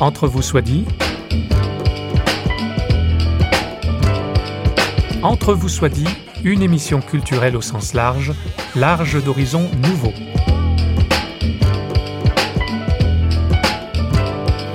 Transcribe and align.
Entre 0.00 0.26
vous 0.26 0.40
soit 0.40 0.62
dit. 0.62 0.86
Entre 5.22 5.52
vous 5.52 5.68
soit 5.68 5.90
dit, 5.90 6.08
une 6.42 6.62
émission 6.62 7.02
culturelle 7.02 7.54
au 7.54 7.60
sens 7.60 7.92
large, 7.92 8.32
large 8.74 9.22
d'horizons 9.22 9.70
nouveaux. 9.82 10.14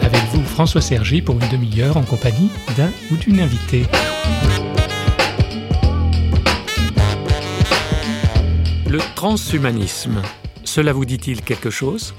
Avec 0.03 0.21
vous, 0.31 0.43
François 0.43 0.81
Sergi, 0.81 1.23
pour 1.23 1.41
une 1.41 1.49
demi-heure 1.49 1.97
en 1.97 2.03
compagnie 2.03 2.51
d'un 2.77 2.91
ou 3.11 3.15
d'une 3.15 3.39
invitée. 3.39 3.87
Le 8.87 8.99
transhumanisme, 9.15 10.21
cela 10.63 10.93
vous 10.93 11.05
dit-il 11.05 11.41
quelque 11.41 11.71
chose? 11.71 12.13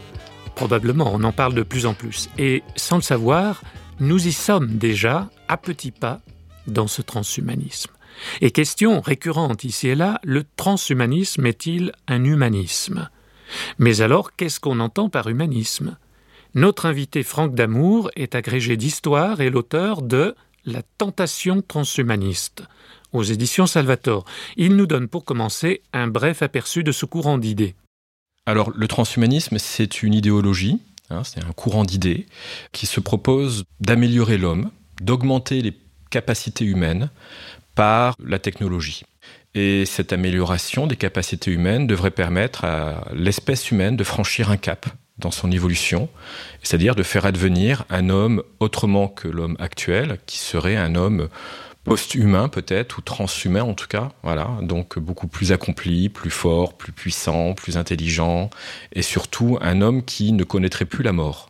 Probablement, 0.57 1.13
on 1.13 1.23
en 1.23 1.33
parle 1.33 1.55
de 1.55 1.63
plus 1.63 1.85
en 1.85 1.93
plus. 1.93 2.31
Et 2.39 2.63
sans 2.77 2.97
le 2.97 3.03
savoir, 3.03 3.63
nous 4.01 4.27
y 4.27 4.33
sommes 4.33 4.79
déjà, 4.79 5.31
à 5.49 5.59
petits 5.59 5.91
pas, 5.93 6.23
dans 6.67 6.87
ce 6.87 7.03
transhumanisme. 7.03 7.93
Et 8.41 8.51
question 8.51 9.03
récurrente 9.03 9.65
ici 9.65 9.89
et 9.89 9.95
là, 9.95 10.19
le 10.25 10.45
transhumanisme 10.57 11.45
est-il 11.47 11.93
un 12.09 12.25
humanisme? 12.25 13.11
Mais 13.79 14.01
alors, 14.01 14.35
qu'est-ce 14.35 14.59
qu'on 14.59 14.81
entend 14.81 15.11
par 15.11 15.29
humanisme? 15.29 15.99
Notre 16.55 16.87
invité 16.87 17.23
Franck 17.23 17.55
Damour 17.55 18.11
est 18.17 18.35
agrégé 18.35 18.79
d'histoire 18.79 19.43
et 19.43 19.51
l'auteur 19.51 20.01
de 20.01 20.35
La 20.65 20.83
tentation 20.97 21.61
transhumaniste 21.61 22.65
aux 23.13 23.23
éditions 23.23 23.67
Salvatore. 23.67 24.25
Il 24.57 24.75
nous 24.75 24.87
donne 24.87 25.09
pour 25.09 25.25
commencer 25.25 25.83
un 25.93 26.09
bref 26.09 26.41
aperçu 26.43 26.83
de 26.83 26.93
ce 26.93 27.05
courant 27.05 27.37
d'idées. 27.39 27.77
Alors, 28.47 28.71
le 28.75 28.87
transhumanisme, 28.87 29.59
c'est 29.59 30.05
une 30.05 30.15
idéologie, 30.15 30.79
hein, 31.11 31.23
c'est 31.25 31.45
un 31.45 31.53
courant 31.53 31.85
d'idées 31.85 32.27
qui 32.71 32.87
se 32.87 33.01
propose 33.01 33.65
d'améliorer 33.81 34.39
l'homme, 34.39 34.71
d'augmenter 35.03 35.63
les 35.63 35.77
capacités 36.11 36.65
humaines 36.65 37.11
par 37.75 38.15
la 38.25 38.39
technologie. 38.39 39.03
Et 39.57 39.85
cette 39.85 40.13
amélioration 40.13 40.87
des 40.87 40.97
capacités 40.97 41.51
humaines 41.51 41.89
devrait 41.89 42.13
permettre 42.13 42.65
à 42.65 43.09
l'espèce 43.13 43.73
humaine 43.73 43.97
de 43.97 44.05
franchir 44.05 44.51
un 44.51 44.57
cap 44.57 44.87
dans 45.19 45.33
son 45.33 45.51
évolution, 45.51 46.09
c'est-à-dire 46.63 46.95
de 46.95 47.03
faire 47.03 47.27
advenir 47.27 47.85
un 47.91 48.11
homme 48.11 48.43
autrement 48.61 49.09
que 49.09 49.27
l'homme 49.27 49.57
actuel, 49.59 50.19
qui 50.27 50.39
serait 50.39 50.77
un 50.77 50.95
homme 50.95 51.29
post-humain 51.87 52.49
peut-être, 52.49 52.99
ou 52.99 53.01
transhumain 53.01 53.63
en 53.63 53.75
tout 53.75 53.87
cas, 53.87 54.11
voilà, 54.23 54.51
donc 54.63 54.99
beaucoup 54.99 55.29
plus 55.29 55.53
accompli, 55.53 56.09
plus 56.09 56.31
fort, 56.31 56.77
plus 56.77 56.93
puissant, 56.93 57.55
plus 57.55 57.77
intelligent, 57.77 58.51
et 58.93 59.03
surtout 59.03 59.57
un 59.61 59.81
homme 59.81 60.05
qui 60.05 60.33
ne 60.33 60.45
connaîtrait 60.45 60.85
plus 60.85 61.05
la 61.05 61.13
mort. 61.13 61.49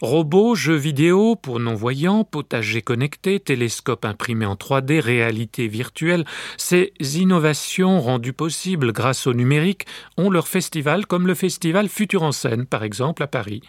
Robots, 0.00 0.54
jeux 0.54 0.76
vidéo 0.76 1.34
pour 1.34 1.58
non-voyants, 1.58 2.22
potager 2.22 2.82
connecté, 2.82 3.40
télescope 3.40 4.04
imprimé 4.04 4.46
en 4.46 4.54
3D, 4.54 5.00
réalité 5.00 5.66
virtuelle, 5.66 6.24
ces 6.56 6.92
innovations 7.00 8.00
rendues 8.00 8.32
possibles 8.32 8.92
grâce 8.92 9.26
au 9.26 9.34
numérique 9.34 9.86
ont 10.16 10.30
leur 10.30 10.46
festival 10.46 11.04
comme 11.04 11.26
le 11.26 11.34
festival 11.34 11.88
Futur 11.88 12.22
en 12.22 12.30
scène, 12.30 12.64
par 12.64 12.84
exemple, 12.84 13.24
à 13.24 13.26
Paris. 13.26 13.60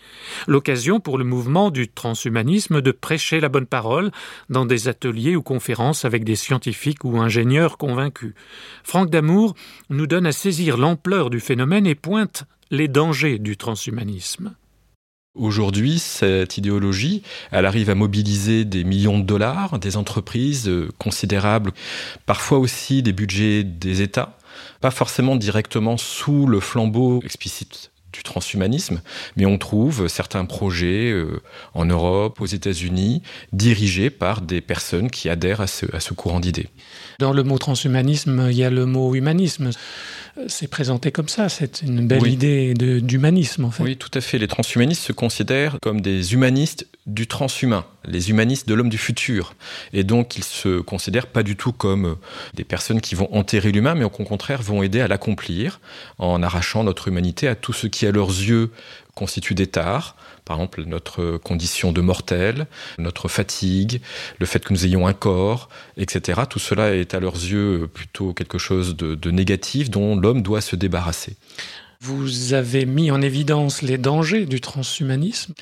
L'occasion 0.45 0.99
pour 0.99 1.17
le 1.17 1.23
mouvement 1.23 1.71
du 1.71 1.87
transhumanisme 1.87 2.81
de 2.81 2.91
prêcher 2.91 3.39
la 3.39 3.49
bonne 3.49 3.65
parole 3.65 4.11
dans 4.49 4.65
des 4.65 4.87
ateliers 4.87 5.35
ou 5.35 5.41
conférences 5.41 6.05
avec 6.05 6.23
des 6.23 6.35
scientifiques 6.35 7.05
ou 7.05 7.17
ingénieurs 7.17 7.79
convaincus. 7.79 8.35
Franck 8.83 9.09
Damour 9.09 9.55
nous 9.89 10.05
donne 10.05 10.27
à 10.27 10.31
saisir 10.31 10.77
l'ampleur 10.77 11.31
du 11.31 11.39
phénomène 11.39 11.87
et 11.87 11.95
pointe 11.95 12.43
les 12.69 12.87
dangers 12.87 13.39
du 13.39 13.57
transhumanisme. 13.57 14.53
Aujourd'hui, 15.35 15.99
cette 15.99 16.57
idéologie, 16.57 17.21
elle 17.51 17.67
arrive 17.67 17.91
à 17.91 17.95
mobiliser 17.95 18.65
des 18.65 18.83
millions 18.83 19.19
de 19.19 19.23
dollars, 19.23 19.77
des 19.77 19.95
entreprises 19.95 20.67
euh, 20.67 20.89
considérables, 20.97 21.71
parfois 22.25 22.57
aussi 22.57 23.03
des 23.03 23.13
budgets 23.13 23.63
des 23.63 24.01
États, 24.01 24.39
pas 24.81 24.89
forcément 24.89 25.35
directement 25.35 25.97
sous 25.97 26.47
le 26.47 26.59
flambeau 26.59 27.21
explicite 27.23 27.91
du 28.11 28.23
transhumanisme, 28.23 29.01
mais 29.35 29.45
on 29.45 29.59
trouve 29.59 30.07
certains 30.07 30.45
projets 30.45 31.11
euh, 31.11 31.43
en 31.75 31.85
Europe, 31.85 32.41
aux 32.41 32.47
États-Unis, 32.47 33.21
dirigés 33.53 34.09
par 34.09 34.41
des 34.41 34.61
personnes 34.61 35.11
qui 35.11 35.29
adhèrent 35.29 35.61
à 35.61 35.67
ce, 35.67 35.85
à 35.95 35.99
ce 35.99 36.15
courant 36.15 36.39
d'idées. 36.39 36.69
Dans 37.19 37.33
le 37.33 37.43
mot 37.43 37.59
transhumanisme, 37.59 38.47
il 38.49 38.57
y 38.57 38.63
a 38.63 38.71
le 38.71 38.87
mot 38.87 39.13
humanisme 39.13 39.69
c'est 40.47 40.67
présenté 40.67 41.11
comme 41.11 41.27
ça. 41.27 41.49
C'est 41.49 41.81
une 41.81 42.07
belle 42.07 42.27
idée 42.27 42.73
d'humanisme, 42.73 43.65
en 43.65 43.71
fait. 43.71 43.83
Oui, 43.83 43.97
tout 43.97 44.11
à 44.13 44.21
fait. 44.21 44.37
Les 44.37 44.47
transhumanistes 44.47 45.03
se 45.03 45.11
considèrent 45.11 45.77
comme 45.81 46.01
des 46.01 46.33
humanistes 46.33 46.87
du 47.05 47.27
transhumain, 47.27 47.85
les 48.05 48.29
humanistes 48.29 48.67
de 48.67 48.73
l'homme 48.73 48.89
du 48.89 48.97
futur. 48.97 49.55
Et 49.93 50.03
donc, 50.03 50.37
ils 50.37 50.43
se 50.43 50.79
considèrent 50.79 51.27
pas 51.27 51.43
du 51.43 51.55
tout 51.55 51.71
comme 51.71 52.17
des 52.53 52.63
personnes 52.63 53.01
qui 53.01 53.15
vont 53.15 53.33
enterrer 53.33 53.71
l'humain, 53.71 53.95
mais 53.95 54.03
au 54.03 54.09
contraire 54.09 54.61
vont 54.61 54.83
aider 54.83 55.01
à 55.01 55.07
l'accomplir 55.07 55.79
en 56.17 56.43
arrachant 56.43 56.83
notre 56.83 57.07
humanité 57.07 57.47
à 57.47 57.55
tout 57.55 57.73
ce 57.73 57.87
qui, 57.87 58.05
à 58.05 58.11
leurs 58.11 58.29
yeux, 58.29 58.71
constitue 59.15 59.55
des 59.55 59.67
tares, 59.67 60.15
par 60.49 60.57
exemple 60.57 60.83
notre 60.87 61.37
condition 61.37 61.91
de 61.91 62.01
mortel, 62.01 62.65
notre 62.97 63.27
fatigue, 63.27 64.01
le 64.39 64.47
fait 64.47 64.65
que 64.65 64.73
nous 64.73 64.83
ayons 64.83 65.05
un 65.05 65.13
corps, 65.13 65.69
etc. 65.95 66.41
Tout 66.49 66.57
cela 66.57 66.95
est 66.95 67.13
à 67.13 67.19
leurs 67.19 67.35
yeux 67.35 67.87
plutôt 67.93 68.33
quelque 68.33 68.57
chose 68.57 68.95
de, 68.95 69.13
de 69.13 69.29
négatif 69.29 69.91
dont 69.91 70.15
l'homme 70.15 70.41
doit 70.41 70.61
se 70.61 70.75
débarrasser. 70.75 71.37
Vous 72.01 72.53
avez 72.55 72.87
mis 72.87 73.11
en 73.11 73.21
évidence 73.21 73.83
les 73.83 73.99
dangers 73.99 74.47
du 74.47 74.59
transhumanisme 74.59 75.53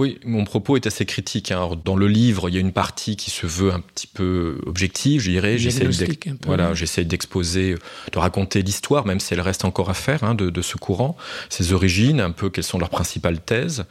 oui, 0.00 0.18
mon 0.24 0.44
propos 0.44 0.76
est 0.76 0.86
assez 0.86 1.04
critique. 1.04 1.52
Hein. 1.52 1.68
Dans 1.84 1.94
le 1.94 2.08
livre, 2.08 2.48
il 2.48 2.54
y 2.54 2.56
a 2.56 2.60
une 2.60 2.72
partie 2.72 3.16
qui 3.16 3.30
se 3.30 3.46
veut 3.46 3.70
un 3.70 3.80
petit 3.80 4.06
peu 4.06 4.58
objective, 4.64 5.20
je 5.20 5.30
dirais. 5.30 5.58
J'essaie 5.58 7.04
d'exposer, 7.04 7.74
de 8.10 8.18
raconter 8.18 8.62
l'histoire, 8.62 9.04
même 9.04 9.20
si 9.20 9.34
elle 9.34 9.42
reste 9.42 9.66
encore 9.66 9.90
à 9.90 9.94
faire, 9.94 10.24
hein, 10.24 10.34
de, 10.34 10.62
ce 10.62 10.78
courant, 10.78 11.18
ses 11.50 11.74
origines, 11.74 12.18
un 12.18 12.30
peu 12.30 12.48
quelles 12.48 12.64
sont 12.64 12.78
leurs 12.78 12.88
principales 12.88 13.40
thèses. 13.40 13.84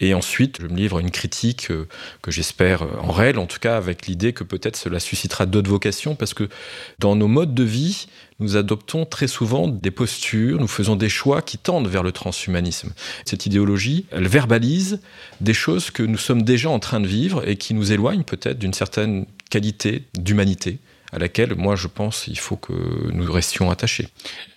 Et 0.00 0.12
ensuite, 0.12 0.58
je 0.60 0.66
me 0.66 0.76
livre 0.76 0.98
une 0.98 1.10
critique 1.10 1.70
euh, 1.70 1.88
que 2.20 2.30
j'espère 2.30 2.82
euh, 2.82 2.98
en 3.00 3.10
réel, 3.10 3.38
en 3.38 3.46
tout 3.46 3.58
cas 3.58 3.78
avec 3.78 4.06
l'idée 4.06 4.34
que 4.34 4.44
peut-être 4.44 4.76
cela 4.76 5.00
suscitera 5.00 5.46
d'autres 5.46 5.70
vocations, 5.70 6.14
parce 6.14 6.34
que 6.34 6.50
dans 6.98 7.16
nos 7.16 7.28
modes 7.28 7.54
de 7.54 7.64
vie, 7.64 8.06
nous 8.40 8.56
adoptons 8.56 9.04
très 9.04 9.28
souvent 9.28 9.68
des 9.68 9.90
postures, 9.90 10.58
nous 10.60 10.68
faisons 10.68 10.96
des 10.96 11.08
choix 11.08 11.42
qui 11.42 11.58
tendent 11.58 11.88
vers 11.88 12.02
le 12.02 12.12
transhumanisme. 12.12 12.92
Cette 13.24 13.46
idéologie, 13.46 14.06
elle 14.10 14.28
verbalise 14.28 15.00
des 15.40 15.54
choses 15.54 15.90
que 15.90 16.02
nous 16.02 16.18
sommes 16.18 16.42
déjà 16.42 16.70
en 16.70 16.78
train 16.78 17.00
de 17.00 17.06
vivre 17.06 17.46
et 17.48 17.56
qui 17.56 17.74
nous 17.74 17.92
éloignent 17.92 18.24
peut-être 18.24 18.58
d'une 18.58 18.74
certaine 18.74 19.26
qualité 19.50 20.04
d'humanité 20.18 20.78
à 21.12 21.18
laquelle, 21.18 21.54
moi, 21.54 21.76
je 21.76 21.86
pense, 21.86 22.26
il 22.26 22.38
faut 22.38 22.56
que 22.56 22.72
nous 23.12 23.30
restions 23.30 23.70
attachés. 23.70 24.08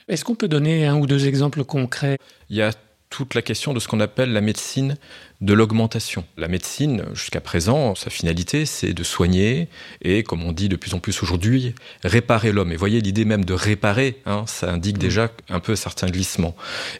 Est-ce 0.07 0.25
qu'on 0.25 0.35
peut 0.35 0.47
donner 0.47 0.87
un 0.87 0.97
ou 0.97 1.05
deux 1.05 1.27
exemples 1.27 1.63
concrets? 1.63 2.17
Il 2.49 2.55
y 2.55 2.61
a 2.63 2.71
toute 3.09 3.33
la 3.33 3.41
question 3.41 3.73
de 3.73 3.79
ce 3.79 3.87
qu'on 3.87 3.99
appelle 3.99 4.33
la 4.33 4.41
médecine 4.41 4.97
de 5.39 5.53
l'augmentation. 5.53 6.25
La 6.35 6.47
médecine, 6.47 7.03
jusqu'à 7.13 7.41
présent, 7.41 7.93
sa 7.93 8.09
finalité, 8.09 8.65
c'est 8.65 8.93
de 8.93 9.03
soigner 9.03 9.69
et, 10.01 10.23
comme 10.23 10.43
on 10.43 10.51
dit 10.51 10.67
de 10.67 10.75
plus 10.75 10.95
en 10.95 10.99
plus 10.99 11.21
aujourd'hui, 11.21 11.75
réparer 12.03 12.51
l'homme. 12.51 12.71
Et 12.71 12.75
voyez, 12.75 13.01
l'idée 13.01 13.23
même 13.23 13.45
de 13.45 13.53
réparer, 13.53 14.19
hein, 14.25 14.45
ça 14.47 14.71
indique 14.71 14.97
déjà 14.97 15.31
un 15.49 15.59
peu 15.59 15.75
certains 15.75 16.07
glissements. 16.07 16.55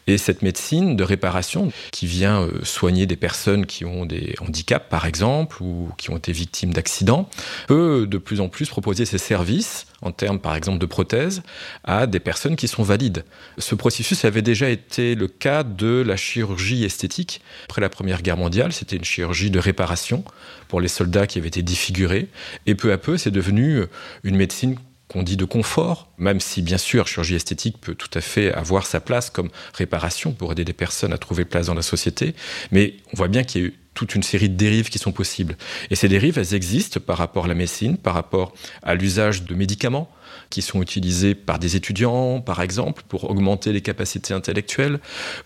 Et 0.06 0.18
cette 0.20 0.44
médecine 0.44 0.96
de 0.96 1.04
réparation, 1.04 1.72
qui 1.92 2.06
vient 2.06 2.42
euh, 2.42 2.64
soigner 2.64 3.08
des 3.08 3.16
personnes 3.16 3.66
qui 3.66 3.86
ont 3.86 4.06
des 4.06 4.36
handicaps, 4.40 4.86
par 4.88 5.08
exemple, 5.08 5.62
ou 5.64 5.90
qui 5.98 6.12
ont 6.12 6.18
été 6.18 6.32
victimes 6.32 6.74
d'accidents, 6.74 7.30
peut 7.68 8.06
de 8.08 8.18
plus 8.20 8.40
en 8.40 8.50
plus 8.50 8.70
proposer 8.70 9.06
ses 9.06 9.18
services, 9.18 9.88
en 10.04 10.12
termes, 10.12 10.40
par 10.40 10.56
exemple, 10.56 10.78
de 10.78 10.86
prothèses, 10.86 11.42
à 11.84 12.06
des 12.06 12.20
personnes 12.20 12.56
qui 12.56 12.68
sont 12.68 12.84
valides. 12.84 13.26
Ce 13.58 13.74
processus 13.74 14.26
avait 14.26 14.44
déjà 14.44 14.70
été 14.70 15.16
le 15.16 15.28
cas 15.28 15.64
de 15.64 15.97
la 16.04 16.18
chirurgie 16.18 16.84
esthétique 16.84 17.42
après 17.66 17.82
la 17.82 17.90
Première 17.90 18.22
Guerre 18.22 18.38
mondiale, 18.38 18.74
c'était 18.74 18.96
une 18.96 19.06
chirurgie 19.06 19.52
de 19.52 19.60
réparation 19.60 20.24
pour 20.68 20.82
les 20.82 20.88
soldats 20.88 21.28
qui 21.28 21.40
avaient 21.40 21.48
été 21.48 21.62
défigurés. 21.62 22.28
Et 22.66 22.76
peu 22.76 22.92
à 22.92 22.98
peu, 22.98 23.18
c'est 23.18 23.32
devenu 23.32 23.82
une 24.24 24.36
médecine 24.36 24.78
qu'on 25.08 25.24
dit 25.24 25.38
de 25.38 25.46
confort, 25.46 26.10
même 26.18 26.40
si 26.40 26.62
bien 26.62 26.78
sûr 26.78 27.08
chirurgie 27.08 27.36
esthétique 27.36 27.78
peut 27.80 27.96
tout 27.96 28.10
à 28.14 28.22
fait 28.22 28.54
avoir 28.54 28.86
sa 28.86 29.00
place 29.00 29.30
comme 29.30 29.50
réparation 29.74 30.34
pour 30.34 30.52
aider 30.52 30.66
des 30.66 30.74
personnes 30.74 31.14
à 31.14 31.18
trouver 31.18 31.46
place 31.46 31.68
dans 31.68 31.74
la 31.74 31.82
société, 31.82 32.36
mais 32.72 32.96
on 33.14 33.18
voit 33.18 33.30
bien 33.30 33.44
qu'il 33.44 33.62
y 33.62 33.64
a 33.64 33.68
eu 33.68 33.74
toute 33.94 34.14
une 34.16 34.24
série 34.24 34.50
de 34.50 34.56
dérives 34.56 34.90
qui 34.90 35.00
sont 35.00 35.12
possibles. 35.12 35.58
Et 35.90 35.96
ces 35.96 36.08
dérives, 36.08 36.38
elles 36.38 36.54
existent 36.54 37.00
par 37.00 37.18
rapport 37.18 37.46
à 37.46 37.48
la 37.48 37.56
médecine, 37.56 37.98
par 37.98 38.14
rapport 38.14 38.54
à 38.84 38.94
l'usage 38.94 39.44
de 39.44 39.56
médicaments, 39.56 40.12
qui 40.50 40.62
sont 40.62 40.82
utilisés 40.82 41.36
par 41.36 41.60
des 41.60 41.76
étudiants, 41.76 42.42
par 42.42 42.62
exemple, 42.62 43.04
pour 43.08 43.30
augmenter 43.30 43.74
les 43.74 43.82
capacités 43.82 44.34
intellectuelles 44.34 45.00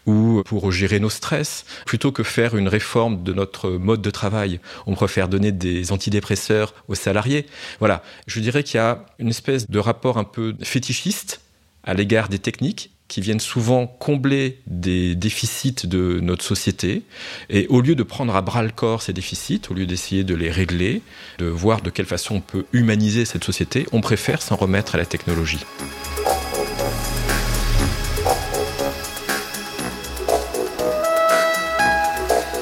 ou 0.05 0.41
pour 0.45 0.71
gérer 0.71 0.99
nos 0.99 1.09
stress. 1.09 1.65
Plutôt 1.85 2.11
que 2.11 2.23
faire 2.23 2.55
une 2.55 2.67
réforme 2.67 3.23
de 3.23 3.33
notre 3.33 3.69
mode 3.71 4.01
de 4.01 4.11
travail, 4.11 4.59
on 4.85 4.95
préfère 4.95 5.27
donner 5.27 5.51
des 5.51 5.91
antidépresseurs 5.91 6.73
aux 6.87 6.95
salariés. 6.95 7.45
Voilà, 7.79 8.03
je 8.27 8.39
dirais 8.39 8.63
qu'il 8.63 8.77
y 8.77 8.81
a 8.81 9.05
une 9.19 9.29
espèce 9.29 9.69
de 9.69 9.79
rapport 9.79 10.17
un 10.17 10.23
peu 10.23 10.55
fétichiste 10.61 11.41
à 11.83 11.93
l'égard 11.93 12.29
des 12.29 12.39
techniques 12.39 12.90
qui 13.11 13.19
viennent 13.19 13.41
souvent 13.41 13.87
combler 13.87 14.61
des 14.67 15.15
déficits 15.15 15.85
de 15.85 16.21
notre 16.21 16.45
société. 16.45 17.03
Et 17.49 17.67
au 17.67 17.81
lieu 17.81 17.93
de 17.93 18.03
prendre 18.03 18.33
à 18.33 18.41
bras 18.41 18.63
le 18.63 18.69
corps 18.69 19.01
ces 19.01 19.11
déficits, 19.11 19.63
au 19.69 19.73
lieu 19.73 19.85
d'essayer 19.85 20.23
de 20.23 20.33
les 20.33 20.49
régler, 20.49 21.01
de 21.37 21.45
voir 21.45 21.81
de 21.81 21.89
quelle 21.89 22.05
façon 22.05 22.35
on 22.35 22.39
peut 22.39 22.63
humaniser 22.71 23.25
cette 23.25 23.43
société, 23.43 23.85
on 23.91 23.99
préfère 23.99 24.41
s'en 24.41 24.55
remettre 24.55 24.95
à 24.95 24.97
la 24.97 25.05
technologie. 25.05 25.59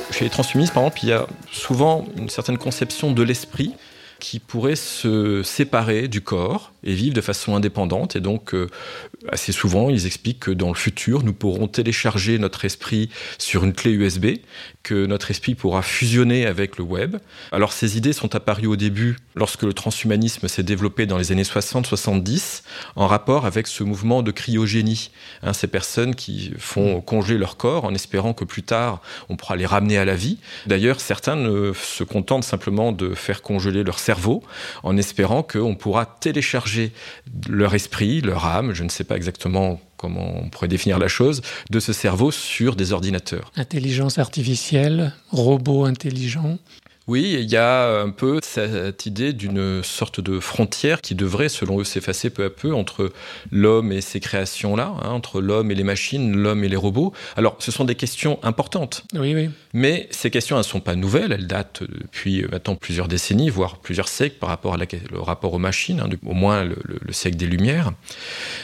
Chez 0.09 0.23
les 0.23 0.31
transhumanistes, 0.31 0.73
par 0.73 0.81
exemple, 0.81 0.99
il 1.03 1.09
y 1.09 1.13
a 1.13 1.27
souvent 1.51 2.07
une 2.17 2.27
certaine 2.27 2.57
conception 2.57 3.11
de 3.11 3.21
l'esprit 3.21 3.75
qui 4.19 4.39
pourrait 4.39 4.75
se 4.75 5.41
séparer 5.43 6.07
du 6.07 6.21
corps 6.21 6.71
et 6.83 6.93
vivre 6.93 7.15
de 7.15 7.21
façon 7.21 7.55
indépendante. 7.55 8.15
Et 8.15 8.19
donc, 8.19 8.53
euh, 8.53 8.67
assez 9.29 9.51
souvent, 9.51 9.89
ils 9.89 10.05
expliquent 10.05 10.39
que 10.41 10.51
dans 10.51 10.69
le 10.69 10.75
futur, 10.75 11.23
nous 11.23 11.33
pourrons 11.33 11.67
télécharger 11.67 12.37
notre 12.37 12.65
esprit 12.65 13.09
sur 13.37 13.63
une 13.63 13.73
clé 13.73 13.91
USB, 13.91 14.37
que 14.83 15.05
notre 15.05 15.29
esprit 15.29 15.55
pourra 15.55 15.81
fusionner 15.81 16.45
avec 16.45 16.77
le 16.77 16.83
web. 16.83 17.17
Alors, 17.51 17.73
ces 17.73 17.97
idées 17.97 18.13
sont 18.13 18.35
apparues 18.35 18.67
au 18.67 18.75
début, 18.75 19.17
lorsque 19.35 19.63
le 19.63 19.73
transhumanisme 19.73 20.47
s'est 20.47 20.63
développé 20.63 21.05
dans 21.05 21.17
les 21.17 21.31
années 21.31 21.43
60-70, 21.43 22.63
en 22.95 23.07
rapport 23.07 23.45
avec 23.45 23.67
ce 23.67 23.83
mouvement 23.83 24.21
de 24.23 24.31
cryogénie. 24.31 25.11
Hein, 25.43 25.53
ces 25.53 25.67
personnes 25.67 26.15
qui 26.15 26.53
font 26.57 27.01
congeler 27.01 27.37
leur 27.37 27.57
corps 27.57 27.85
en 27.85 27.93
espérant 27.93 28.33
que 28.33 28.45
plus 28.45 28.63
tard, 28.63 29.01
on 29.27 29.35
pourra 29.35 29.55
les 29.55 29.65
ramener 29.65 29.97
à 29.97 30.05
la 30.05 30.15
vie. 30.15 30.37
D'ailleurs, 30.65 31.01
certains 31.01 31.35
ne 31.35 31.73
se 31.73 32.03
contentent 32.03 32.43
simplement 32.43 32.91
de 32.91 33.13
faire 33.13 33.41
congeler 33.41 33.83
leur 33.83 33.99
cerveau, 33.99 34.43
en 34.83 34.97
espérant 34.97 35.43
qu'on 35.43 35.75
pourra 35.75 36.05
télécharger 36.05 36.93
leur 37.49 37.75
esprit, 37.75 38.21
leur 38.21 38.45
âme, 38.45 38.73
je 38.73 38.83
ne 38.83 38.89
sais 38.89 39.03
pas 39.03 39.17
exactement 39.17 39.79
comment 39.99 40.31
on 40.41 40.49
pourrait 40.49 40.69
définir 40.69 40.97
la 40.97 41.09
chose, 41.09 41.41
de 41.69 41.79
ce 41.79 41.91
cerveau 41.91 42.31
sur 42.31 42.75
des 42.75 42.93
ordinateurs. 42.93 43.51
Intelligence 43.57 44.17
artificielle, 44.17 45.13
robots 45.29 45.83
intelligents 45.83 46.57
oui, 47.09 47.37
il 47.39 47.49
y 47.49 47.57
a 47.57 48.01
un 48.01 48.11
peu 48.11 48.39
cette 48.43 49.07
idée 49.07 49.33
d'une 49.33 49.81
sorte 49.83 50.21
de 50.21 50.39
frontière 50.39 51.01
qui 51.01 51.15
devrait, 51.15 51.49
selon 51.49 51.79
eux, 51.79 51.83
s'effacer 51.83 52.29
peu 52.29 52.43
à 52.43 52.51
peu 52.51 52.71
entre 52.71 53.11
l'homme 53.51 53.91
et 53.91 54.01
ces 54.01 54.19
créations-là, 54.19 54.93
hein, 55.01 55.09
entre 55.09 55.41
l'homme 55.41 55.71
et 55.71 55.75
les 55.75 55.83
machines, 55.83 56.35
l'homme 56.35 56.63
et 56.63 56.69
les 56.69 56.75
robots. 56.75 57.11
Alors, 57.35 57.55
ce 57.57 57.71
sont 57.71 57.83
des 57.83 57.95
questions 57.95 58.37
importantes. 58.43 59.05
Oui, 59.15 59.33
oui. 59.33 59.49
Mais 59.73 60.07
ces 60.11 60.29
questions, 60.29 60.55
elles 60.55 60.61
ne 60.61 60.67
sont 60.67 60.81
pas 60.81 60.93
nouvelles. 60.93 61.31
Elles 61.31 61.47
datent 61.47 61.81
depuis 61.81 62.45
maintenant 62.51 62.75
plusieurs 62.75 63.07
décennies, 63.07 63.49
voire 63.49 63.77
plusieurs 63.77 64.07
siècles 64.07 64.37
par 64.39 64.49
rapport 64.49 64.77
le 64.77 65.19
rapport 65.19 65.53
aux 65.55 65.59
machines, 65.59 65.99
hein, 65.99 66.09
au 66.23 66.35
moins 66.35 66.63
le, 66.63 66.77
le 66.85 67.11
siècle 67.11 67.37
des 67.37 67.47
Lumières. 67.47 67.91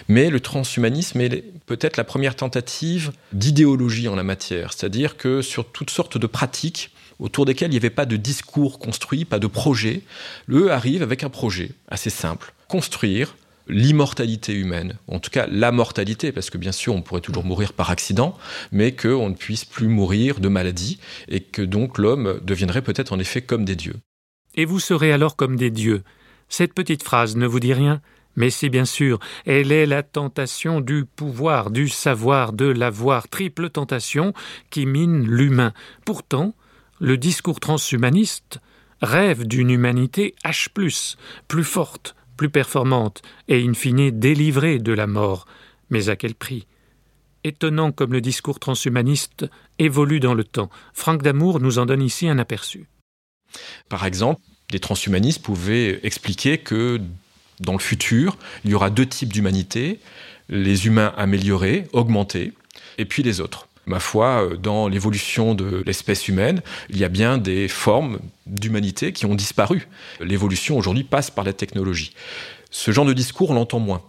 Mais 0.07 0.29
le 0.29 0.39
transhumanisme 0.39 1.19
est 1.19 1.43
peut-être 1.65 1.97
la 1.97 2.03
première 2.03 2.35
tentative 2.35 3.11
d'idéologie 3.33 4.07
en 4.07 4.15
la 4.15 4.23
matière. 4.23 4.71
C'est-à-dire 4.71 5.17
que 5.17 5.41
sur 5.41 5.65
toutes 5.65 5.89
sortes 5.89 6.19
de 6.19 6.27
pratiques, 6.27 6.91
autour 7.19 7.45
desquels 7.45 7.69
il 7.69 7.71
n'y 7.71 7.77
avait 7.77 7.89
pas 7.89 8.05
de 8.05 8.17
discours 8.17 8.79
construit, 8.79 9.25
pas 9.25 9.39
de 9.39 9.47
projet. 9.47 10.01
Eux 10.49 10.71
arrivent 10.71 11.03
avec 11.03 11.23
un 11.23 11.29
projet 11.29 11.71
assez 11.87 12.09
simple. 12.09 12.53
Construire 12.67 13.35
l'immortalité 13.67 14.53
humaine, 14.53 14.97
en 15.07 15.19
tout 15.19 15.31
cas 15.31 15.47
la 15.49 15.71
mortalité, 15.71 16.31
parce 16.31 16.49
que 16.49 16.57
bien 16.57 16.71
sûr 16.71 16.93
on 16.93 17.01
pourrait 17.01 17.21
toujours 17.21 17.43
mourir 17.43 17.73
par 17.73 17.89
accident, 17.89 18.37
mais 18.71 18.91
qu'on 18.91 19.29
ne 19.29 19.35
puisse 19.35 19.65
plus 19.65 19.87
mourir 19.87 20.39
de 20.39 20.49
maladie, 20.49 20.99
et 21.27 21.39
que 21.39 21.63
donc 21.63 21.97
l'homme 21.97 22.39
deviendrait 22.43 22.83
peut-être 22.83 23.11
en 23.11 23.19
effet 23.19 23.41
comme 23.41 23.65
des 23.65 23.75
dieux. 23.75 23.95
Et 24.53 24.65
vous 24.65 24.79
serez 24.79 25.11
alors 25.11 25.35
comme 25.35 25.55
des 25.55 25.71
dieux. 25.71 26.03
Cette 26.47 26.73
petite 26.73 27.01
phrase 27.01 27.35
ne 27.35 27.47
vous 27.47 27.59
dit 27.59 27.73
rien 27.73 28.01
mais 28.35 28.49
si 28.49 28.69
bien 28.69 28.85
sûr, 28.85 29.19
elle 29.45 29.71
est 29.71 29.85
la 29.85 30.03
tentation 30.03 30.81
du 30.81 31.05
pouvoir, 31.05 31.71
du 31.71 31.87
savoir, 31.87 32.53
de 32.53 32.65
l'avoir, 32.65 33.27
triple 33.27 33.69
tentation 33.69 34.33
qui 34.69 34.85
mine 34.85 35.25
l'humain. 35.25 35.73
Pourtant, 36.05 36.53
le 36.99 37.17
discours 37.17 37.59
transhumaniste 37.59 38.59
rêve 39.01 39.45
d'une 39.45 39.69
humanité 39.69 40.35
H, 40.45 40.69
plus 40.69 41.63
forte, 41.63 42.15
plus 42.37 42.49
performante, 42.49 43.21
et 43.47 43.63
in 43.65 43.73
fine 43.73 44.11
délivrée 44.11 44.79
de 44.79 44.93
la 44.93 45.07
mort. 45.07 45.45
Mais 45.89 46.09
à 46.09 46.15
quel 46.15 46.35
prix? 46.35 46.67
Étonnant 47.43 47.91
comme 47.91 48.13
le 48.13 48.21
discours 48.21 48.59
transhumaniste 48.59 49.45
évolue 49.77 50.19
dans 50.19 50.33
le 50.33 50.43
temps, 50.43 50.69
Franck 50.93 51.21
Damour 51.21 51.59
nous 51.59 51.77
en 51.77 51.85
donne 51.85 52.01
ici 52.01 52.27
un 52.27 52.39
aperçu. 52.39 52.87
Par 53.87 54.05
exemple, 54.05 54.41
des 54.71 54.79
transhumanistes 54.79 55.43
pouvaient 55.43 55.99
expliquer 56.03 56.57
que 56.57 56.99
dans 57.59 57.73
le 57.73 57.79
futur, 57.79 58.37
il 58.63 58.71
y 58.71 58.73
aura 58.73 58.89
deux 58.89 59.05
types 59.05 59.31
d'humanité, 59.31 59.99
les 60.49 60.87
humains 60.87 61.13
améliorés, 61.17 61.87
augmentés, 61.93 62.53
et 62.97 63.05
puis 63.05 63.23
les 63.23 63.41
autres 63.41 63.64
ma 63.85 63.99
foi, 63.99 64.43
euh, 64.43 64.57
dans 64.57 64.87
l'évolution 64.87 65.55
de 65.55 65.83
l'espèce 65.85 66.27
humaine, 66.27 66.61
il 66.89 66.97
y 66.97 67.03
a 67.03 67.09
bien 67.09 67.37
des 67.37 67.67
formes 67.67 68.19
d'humanité 68.45 69.13
qui 69.13 69.25
ont 69.25 69.35
disparu. 69.35 69.87
L'évolution 70.19 70.77
aujourd'hui 70.77 71.03
passe 71.03 71.31
par 71.31 71.43
la 71.43 71.53
technologie. 71.53 72.13
Ce 72.71 72.91
genre 72.91 73.05
de 73.05 73.13
discours, 73.13 73.51
on 73.51 73.53
l'entend 73.53 73.79
moins. 73.79 74.01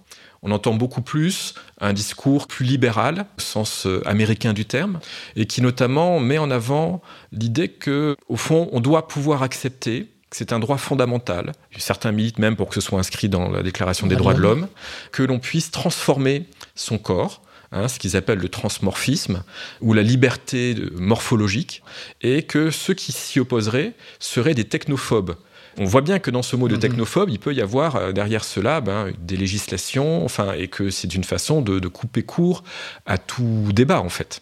On 0.43 0.51
entend 0.51 0.75
beaucoup 0.75 1.03
plus 1.03 1.55
un 1.81 1.93
discours 1.93 2.47
plus 2.47 2.65
libéral, 2.65 3.27
au 3.39 3.41
sens 3.41 3.87
euh, 3.87 4.03
américain 4.07 4.53
du 4.53 4.65
terme, 4.65 5.01
et 5.35 5.47
qui 5.47 5.63
notamment 5.63 6.21
met 6.21 6.39
en 6.39 6.51
avant 6.51 7.03
l'idée 7.33 7.69
que, 7.69 8.17
au 8.29 8.37
fond, 8.37 8.69
on 8.73 8.81
doit 8.81 9.09
pouvoir 9.09 9.43
accepter 9.43 10.09
que 10.31 10.37
c'est 10.37 10.53
un 10.53 10.59
droit 10.59 10.77
fondamental. 10.77 11.53
Certains 11.79 12.13
militent 12.13 12.39
même 12.39 12.57
pour 12.57 12.69
que 12.69 12.75
ce 12.75 12.81
soit 12.81 12.99
inscrit 12.99 13.29
dans 13.29 13.49
la 13.49 13.63
Déclaration 13.63 14.07
des 14.07 14.17
droits 14.17 14.35
de 14.35 14.41
l'homme, 14.41 14.69
que 15.13 15.23
l'on 15.23 15.39
puisse 15.39 15.71
transformer 15.71 16.47
son 16.75 16.99
corps 16.99 17.43
Hein, 17.77 17.89
ce 17.89 17.99
qu'ils 17.99 18.17
appellent 18.17 18.39
le 18.39 18.49
transmorphisme, 18.49 19.43
ou 19.83 19.93
la 19.93 20.03
liberté 20.03 20.75
morphologique, 20.95 21.83
et 22.23 22.43
que 22.43 22.71
ceux 22.71 22.95
qui 22.95 23.13
s'y 23.13 23.39
opposeraient 23.39 23.93
seraient 24.19 24.55
des 24.55 24.65
technophobes. 24.65 25.37
On 25.79 25.85
voit 25.85 26.01
bien 26.01 26.19
que 26.19 26.31
dans 26.31 26.43
ce 26.43 26.57
mot 26.57 26.69
de 26.69 26.75
mhm. 26.75 26.81
technophobe, 26.81 27.29
il 27.29 27.39
peut 27.39 27.53
y 27.53 27.61
avoir 27.61 27.97
euh, 27.97 28.13
derrière 28.13 28.45
cela 28.45 28.81
ben, 28.81 29.13
des 29.21 29.37
législations, 29.37 30.25
enfin, 30.25 30.55
et 30.55 30.69
que 30.69 30.89
c'est 30.91 31.15
une 31.15 31.25
façon 31.25 31.61
de, 31.61 31.87
couper 31.89 32.23
court 32.23 32.65
à 33.05 33.19
tout 33.19 33.69
débat, 33.73 34.01
en 34.01 34.09
fait. 34.09 34.41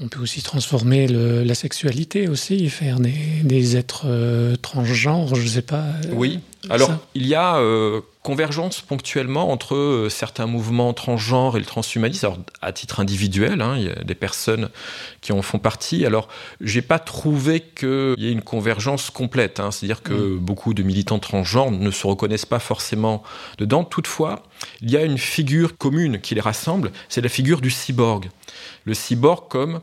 On 0.00 0.06
peut 0.06 0.20
aussi 0.20 0.42
transformer 0.42 1.08
la 1.08 1.54
sexualité 1.54 2.28
aussi, 2.28 2.70
faire 2.70 3.00
des, 3.00 3.76
êtres 3.76 4.02
euh, 4.06 4.54
transgenres, 4.54 5.34
je 5.34 5.42
ne 5.42 5.48
sais 5.48 5.62
pas. 5.62 5.82
Euh, 6.06 6.12
oui. 6.12 6.38
Alors, 6.70 6.92
il 7.14 7.26
y 7.26 7.34
a 7.34 7.60
convergence 8.28 8.82
ponctuellement 8.82 9.50
entre 9.50 9.74
euh, 9.74 10.10
certains 10.10 10.44
mouvements 10.44 10.92
transgenres 10.92 11.56
et 11.56 11.60
le 11.60 11.64
transhumanisme, 11.64 12.26
alors 12.26 12.38
à 12.60 12.72
titre 12.72 13.00
individuel, 13.00 13.62
hein, 13.62 13.76
il 13.78 13.84
y 13.84 13.90
a 13.90 14.04
des 14.04 14.14
personnes 14.14 14.68
qui 15.22 15.32
en 15.32 15.40
font 15.40 15.58
partie. 15.58 16.04
Alors, 16.04 16.28
j'ai 16.60 16.82
pas 16.82 16.98
trouvé 16.98 17.60
qu'il 17.60 18.16
y 18.18 18.28
ait 18.28 18.32
une 18.32 18.42
convergence 18.42 19.08
complète, 19.08 19.60
hein. 19.60 19.70
c'est-à-dire 19.70 20.02
que 20.02 20.36
beaucoup 20.36 20.74
de 20.74 20.82
militants 20.82 21.18
transgenres 21.20 21.70
ne 21.70 21.90
se 21.90 22.06
reconnaissent 22.06 22.44
pas 22.44 22.58
forcément 22.58 23.22
dedans. 23.56 23.82
Toutefois, 23.82 24.42
il 24.82 24.90
y 24.90 24.98
a 24.98 25.04
une 25.04 25.16
figure 25.16 25.78
commune 25.78 26.20
qui 26.20 26.34
les 26.34 26.42
rassemble, 26.42 26.92
c'est 27.08 27.22
la 27.22 27.30
figure 27.30 27.62
du 27.62 27.70
cyborg. 27.70 28.28
Le 28.84 28.92
cyborg 28.92 29.48
comme, 29.48 29.80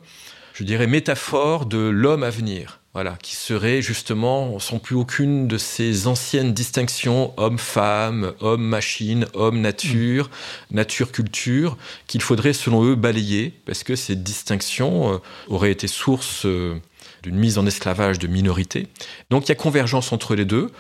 je 0.53 0.63
dirais, 0.63 0.85
métaphore 0.85 1.65
de 1.65 1.79
l'homme 1.79 2.21
à 2.21 2.29
venir 2.29 2.79
voilà, 2.95 3.17
qui 3.21 3.35
serait 3.35 3.81
justement 3.81 4.57
sans 4.57 4.79
plus 4.79 4.95
aucune 4.95 5.49
de 5.49 5.57
ces 5.57 6.07
anciennes 6.07 6.53
distinctions 6.53 7.33
homme-femme, 7.35 8.31
homme-machine, 8.39 9.25
homme-nature, 9.33 10.29
nature-culture, 10.71 11.75
qu'il 12.07 12.21
faudrait 12.21 12.53
selon 12.53 12.85
eux 12.85 12.95
balayer, 12.95 13.51
parce 13.65 13.83
que 13.83 13.97
ces 13.97 14.15
distinctions 14.15 15.13
euh, 15.13 15.17
auraient 15.49 15.73
été 15.73 15.87
source 15.87 16.45
euh, 16.45 16.75
d'une 17.21 17.35
mise 17.35 17.57
en 17.57 17.65
esclavage 17.65 18.17
de 18.17 18.27
minorités. 18.27 18.87
Donc 19.29 19.43
il 19.43 19.49
y 19.49 19.51
a 19.51 19.55
convergence 19.55 20.13
entre 20.13 20.33
les 20.33 20.45
deux. 20.45 20.71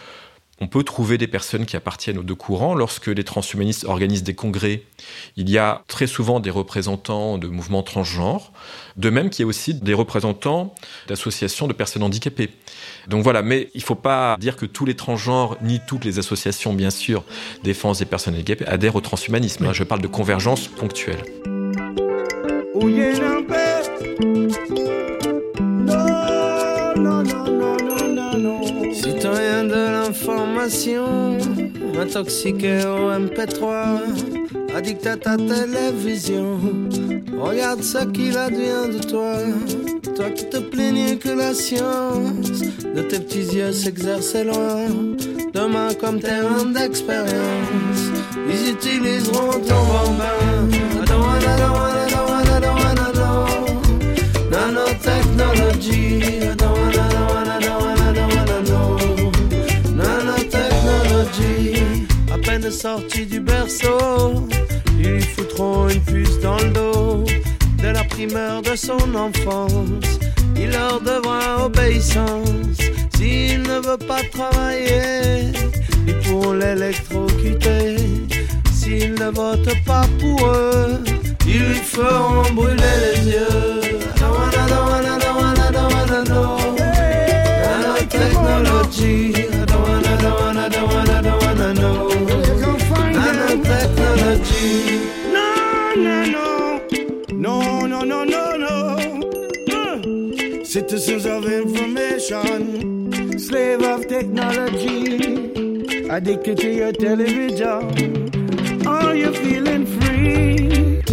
On 0.61 0.67
peut 0.67 0.83
trouver 0.83 1.17
des 1.17 1.27
personnes 1.27 1.65
qui 1.65 1.75
appartiennent 1.75 2.17
aux 2.17 2.23
deux 2.23 2.35
courants. 2.35 2.75
Lorsque 2.75 3.07
les 3.07 3.23
transhumanistes 3.25 3.83
organisent 3.83 4.23
des 4.23 4.35
congrès, 4.35 4.83
il 5.35 5.49
y 5.49 5.57
a 5.57 5.83
très 5.87 6.07
souvent 6.07 6.39
des 6.39 6.49
représentants 6.49 7.37
de 7.37 7.47
mouvements 7.47 7.83
transgenres, 7.83 8.53
de 8.95 9.09
même 9.09 9.29
qu'il 9.29 9.43
y 9.43 9.45
a 9.45 9.47
aussi 9.47 9.73
des 9.73 9.93
représentants 9.93 10.73
d'associations 11.07 11.67
de 11.67 11.73
personnes 11.73 12.03
handicapées. 12.03 12.51
Donc 13.07 13.23
voilà, 13.23 13.41
mais 13.41 13.69
il 13.73 13.79
ne 13.79 13.83
faut 13.83 13.95
pas 13.95 14.37
dire 14.39 14.55
que 14.55 14.65
tous 14.65 14.85
les 14.85 14.95
transgenres, 14.95 15.57
ni 15.61 15.81
toutes 15.85 16.05
les 16.05 16.19
associations, 16.19 16.73
bien 16.73 16.89
sûr, 16.89 17.25
défense 17.63 17.99
des 17.99 18.05
personnes 18.05 18.35
handicapées, 18.35 18.65
adhèrent 18.65 18.95
au 18.95 19.01
transhumanisme. 19.01 19.73
Je 19.73 19.83
parle 19.83 20.01
de 20.01 20.07
convergence 20.07 20.67
ponctuelle. 20.67 21.23
Intoxiqué 32.01 32.79
au 32.85 33.11
MP3, 33.11 33.99
addict 34.75 35.05
à 35.05 35.15
ta 35.15 35.37
télévision. 35.37 36.59
Regarde 37.37 37.83
ce 37.83 38.03
qu'il 38.05 38.35
advient 38.35 38.89
de 38.91 39.07
toi, 39.07 39.35
toi 40.15 40.29
qui 40.31 40.49
te 40.49 40.57
plaignais 40.57 41.17
que 41.17 41.29
la 41.29 41.53
science 41.53 42.61
de 42.95 43.01
tes 43.03 43.19
petits 43.19 43.57
yeux 43.57 43.71
s'exerçait 43.71 44.43
loin. 44.43 44.87
Demain, 45.53 45.93
comme 45.99 46.19
terrain 46.19 46.65
d'expérience, 46.65 48.01
ils 48.49 48.71
utiliseront 48.71 49.51
ton 49.51 49.83
bambin. 49.85 50.35
Sortie 62.75 63.25
du 63.25 63.39
berceau, 63.39 64.47
ils 64.99 65.23
foutront 65.23 65.87
une 65.87 66.01
puce 66.01 66.39
dans 66.39 66.57
le 66.57 66.69
dos. 66.69 67.23
De 67.81 67.87
la 67.87 68.03
primeur 68.03 68.61
de 68.61 68.75
son 68.75 69.15
enfance, 69.15 70.19
il 70.55 70.71
leur 70.71 70.99
devra 70.99 71.65
obéissance. 71.65 72.77
S'il 73.15 73.61
ne 73.61 73.79
veut 73.87 73.97
pas 73.97 74.21
travailler, 74.31 75.53
ils 76.07 76.19
pourront 76.23 76.53
l'électrocuter. 76.53 77.95
S'il 78.73 79.13
ne 79.13 79.31
vote 79.31 79.69
pas 79.85 80.05
pour 80.19 80.45
eux, 80.47 80.99
ils 81.47 81.59
lui 81.59 81.75
feront 81.75 82.51
brûler 82.53 82.95
les 83.05 83.31
yeux. 83.31 83.85
Nanotechnology. 87.65 89.64
Slave 102.25 103.83
of 103.83 104.07
technology, 104.07 106.07
addicted 106.09 106.57
to 106.57 106.73
your 106.73 106.91
television. 106.91 108.31
Are 108.87 109.13
you 109.13 109.31
feeling 109.31 109.85
free? 109.85 111.03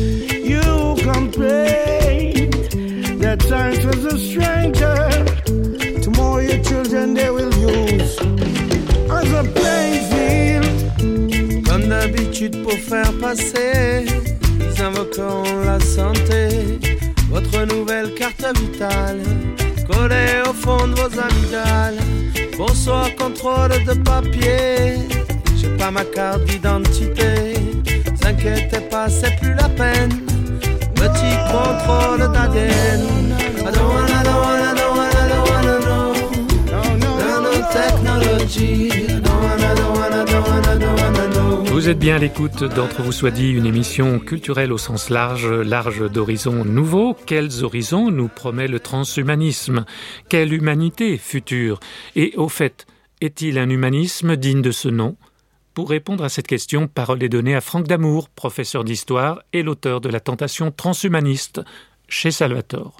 You 0.52 0.97
complain 1.02 2.50
that 3.21 3.42
science 3.42 3.85
was 3.85 4.07
a 4.07 4.19
stranger. 4.19 5.11
Tomorrow 6.00 6.40
your 6.40 6.64
children 6.64 7.12
they 7.12 7.28
will 7.28 7.52
use 7.57 8.19
as 9.11 9.33
a 9.35 9.45
playing. 9.54 10.02
Comme 11.64 11.88
d'habitude 11.88 12.62
pour 12.62 12.73
faire 12.73 13.12
passer, 13.21 14.07
ils 14.61 14.83
invoqueront 14.83 15.62
la 15.66 15.78
santé. 15.78 16.78
Votre 17.28 17.66
nouvelle 17.66 18.14
carte 18.14 18.47
vitale, 18.59 19.21
collée 19.92 20.42
au 20.49 20.52
fond 20.52 20.87
de 20.88 20.94
vos 20.94 21.18
amygdales. 21.18 21.99
Bonsoir, 22.56 23.08
contrôle 23.16 23.70
de 23.84 23.94
papier. 24.02 24.99
J'ai 25.56 25.68
pas 25.76 25.90
ma 25.90 26.04
carte 26.04 26.44
d'identité. 26.44 27.54
T'inquiètez 28.20 28.80
pas, 28.90 29.08
c'est 29.08 29.34
plus 29.40 29.54
la 29.54 29.68
peine. 29.68 30.11
Petit 30.94 31.34
contrôle 31.50 32.32
d'ADN. 32.32 33.02
I 33.64 33.70
don't 33.70 34.12
don't 38.32 38.91
Vous 41.82 41.88
êtes 41.88 41.98
bien 41.98 42.14
à 42.14 42.18
l'écoute 42.20 42.62
d'Entre 42.62 43.02
vous 43.02 43.10
soit 43.10 43.32
dit, 43.32 43.50
une 43.50 43.66
émission 43.66 44.20
culturelle 44.20 44.72
au 44.72 44.78
sens 44.78 45.10
large, 45.10 45.50
large 45.50 46.08
d'horizons 46.08 46.64
nouveaux. 46.64 47.16
Quels 47.26 47.64
horizons 47.64 48.08
nous 48.12 48.28
promet 48.28 48.68
le 48.68 48.78
transhumanisme? 48.78 49.84
Quelle 50.28 50.52
humanité 50.52 51.18
future? 51.18 51.80
Et 52.14 52.34
au 52.36 52.48
fait, 52.48 52.86
est-il 53.20 53.58
un 53.58 53.68
humanisme 53.68 54.36
digne 54.36 54.62
de 54.62 54.70
ce 54.70 54.88
nom? 54.88 55.16
Pour 55.74 55.90
répondre 55.90 56.22
à 56.22 56.28
cette 56.28 56.46
question, 56.46 56.86
parole 56.86 57.24
est 57.24 57.28
donnée 57.28 57.56
à 57.56 57.60
Franck 57.60 57.88
Damour, 57.88 58.28
professeur 58.28 58.84
d'histoire 58.84 59.42
et 59.52 59.64
l'auteur 59.64 60.00
de 60.00 60.08
La 60.08 60.20
tentation 60.20 60.70
transhumaniste 60.70 61.62
chez 62.06 62.30
Salvatore. 62.30 62.96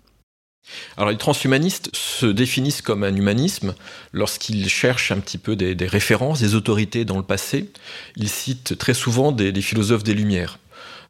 Alors 0.97 1.11
les 1.11 1.17
transhumanistes 1.17 1.91
se 1.93 2.27
définissent 2.27 2.83
comme 2.83 3.05
un 3.05 3.15
humanisme 3.15 3.75
lorsqu'ils 4.13 4.69
cherchent 4.69 5.11
un 5.13 5.19
petit 5.19 5.39
peu 5.39 5.57
des, 5.57 5.87
références, 5.87 6.41
des 6.41 6.55
autorités 6.55 7.05
dans 7.05 7.17
le 7.17 7.25
passé. 7.25 7.71
Ils 8.17 8.29
citent 8.29 8.79
très 8.79 8.95
souvent 8.95 9.33
des 9.33 9.63
philosophes 9.63 10.05
des 10.05 10.15
Lumières. 10.15 10.59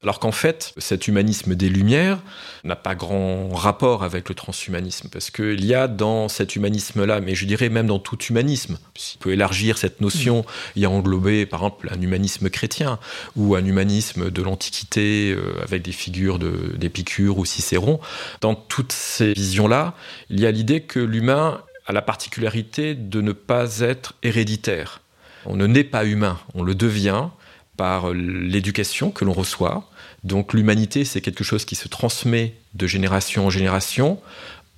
Alors 0.02 0.18
qu'en 0.18 0.32
fait, 0.32 0.74
cet 0.78 1.06
humanisme 1.06 1.54
des 1.54 1.68
Lumières 1.68 2.18
n'a 2.64 2.74
pas 2.74 2.96
grand 2.96 3.50
rapport 3.50 4.02
avec 4.02 4.28
le 4.28 4.34
transhumanisme, 4.34 5.08
parce 5.08 5.30
qu'il 5.30 5.64
y 5.64 5.74
a 5.74 5.86
dans 5.86 6.28
cet 6.28 6.56
humanisme-là, 6.56 7.20
mais 7.20 7.36
je 7.36 7.46
dirais 7.46 7.68
même 7.68 7.86
dans 7.86 8.00
tout 8.00 8.18
humanisme, 8.20 8.78
s'il 8.96 9.20
peut 9.20 9.32
élargir 9.32 9.78
cette 9.78 10.00
notion, 10.00 10.44
a 10.76 10.86
englobé 10.86 11.46
par 11.46 11.60
exemple 11.60 11.88
un 11.92 12.00
humanisme 12.00 12.50
chrétien, 12.50 12.98
ou 13.36 13.54
un 13.54 13.64
humanisme 13.64 14.30
de 14.30 14.42
l'Antiquité, 14.42 15.30
euh, 15.30 15.54
avec 15.62 15.82
des 15.82 15.92
figures 15.92 16.40
d'Épicure 16.40 17.38
ou 17.38 17.44
Cicéron. 17.44 18.00
Dans 18.40 18.56
toutes 18.56 18.92
ces 18.92 19.32
visions-là, 19.34 19.94
il 20.30 20.40
y 20.40 20.46
a 20.46 20.50
l'idée 20.50 20.80
que 20.80 20.98
l'humain 20.98 21.62
a 21.86 21.92
la 21.92 22.02
particularité 22.02 22.96
de 22.96 23.20
ne 23.20 23.32
pas 23.32 23.78
être 23.80 24.14
héréditaire. 24.24 25.00
On 25.46 25.54
ne 25.56 25.66
naît 25.66 25.84
pas 25.84 26.04
humain, 26.04 26.40
on 26.54 26.64
le 26.64 26.74
devient 26.74 27.28
par 27.76 28.12
l'éducation 28.12 29.10
que 29.10 29.24
l'on 29.24 29.32
reçoit. 29.32 29.88
Donc 30.24 30.52
l'humanité, 30.52 31.04
c'est 31.04 31.20
quelque 31.20 31.44
chose 31.44 31.64
qui 31.64 31.74
se 31.74 31.88
transmet 31.88 32.54
de 32.74 32.86
génération 32.86 33.46
en 33.46 33.50
génération 33.50 34.18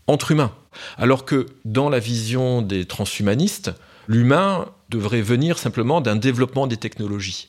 entre 0.06 0.30
humains. 0.30 0.52
Alors 0.98 1.24
que 1.24 1.46
dans 1.64 1.88
la 1.88 1.98
vision 1.98 2.62
des 2.62 2.84
transhumanistes, 2.84 3.72
l'humain 4.08 4.66
devrait 4.90 5.22
venir 5.22 5.58
simplement 5.58 6.00
d'un 6.00 6.16
développement 6.16 6.66
des 6.66 6.76
technologies. 6.76 7.48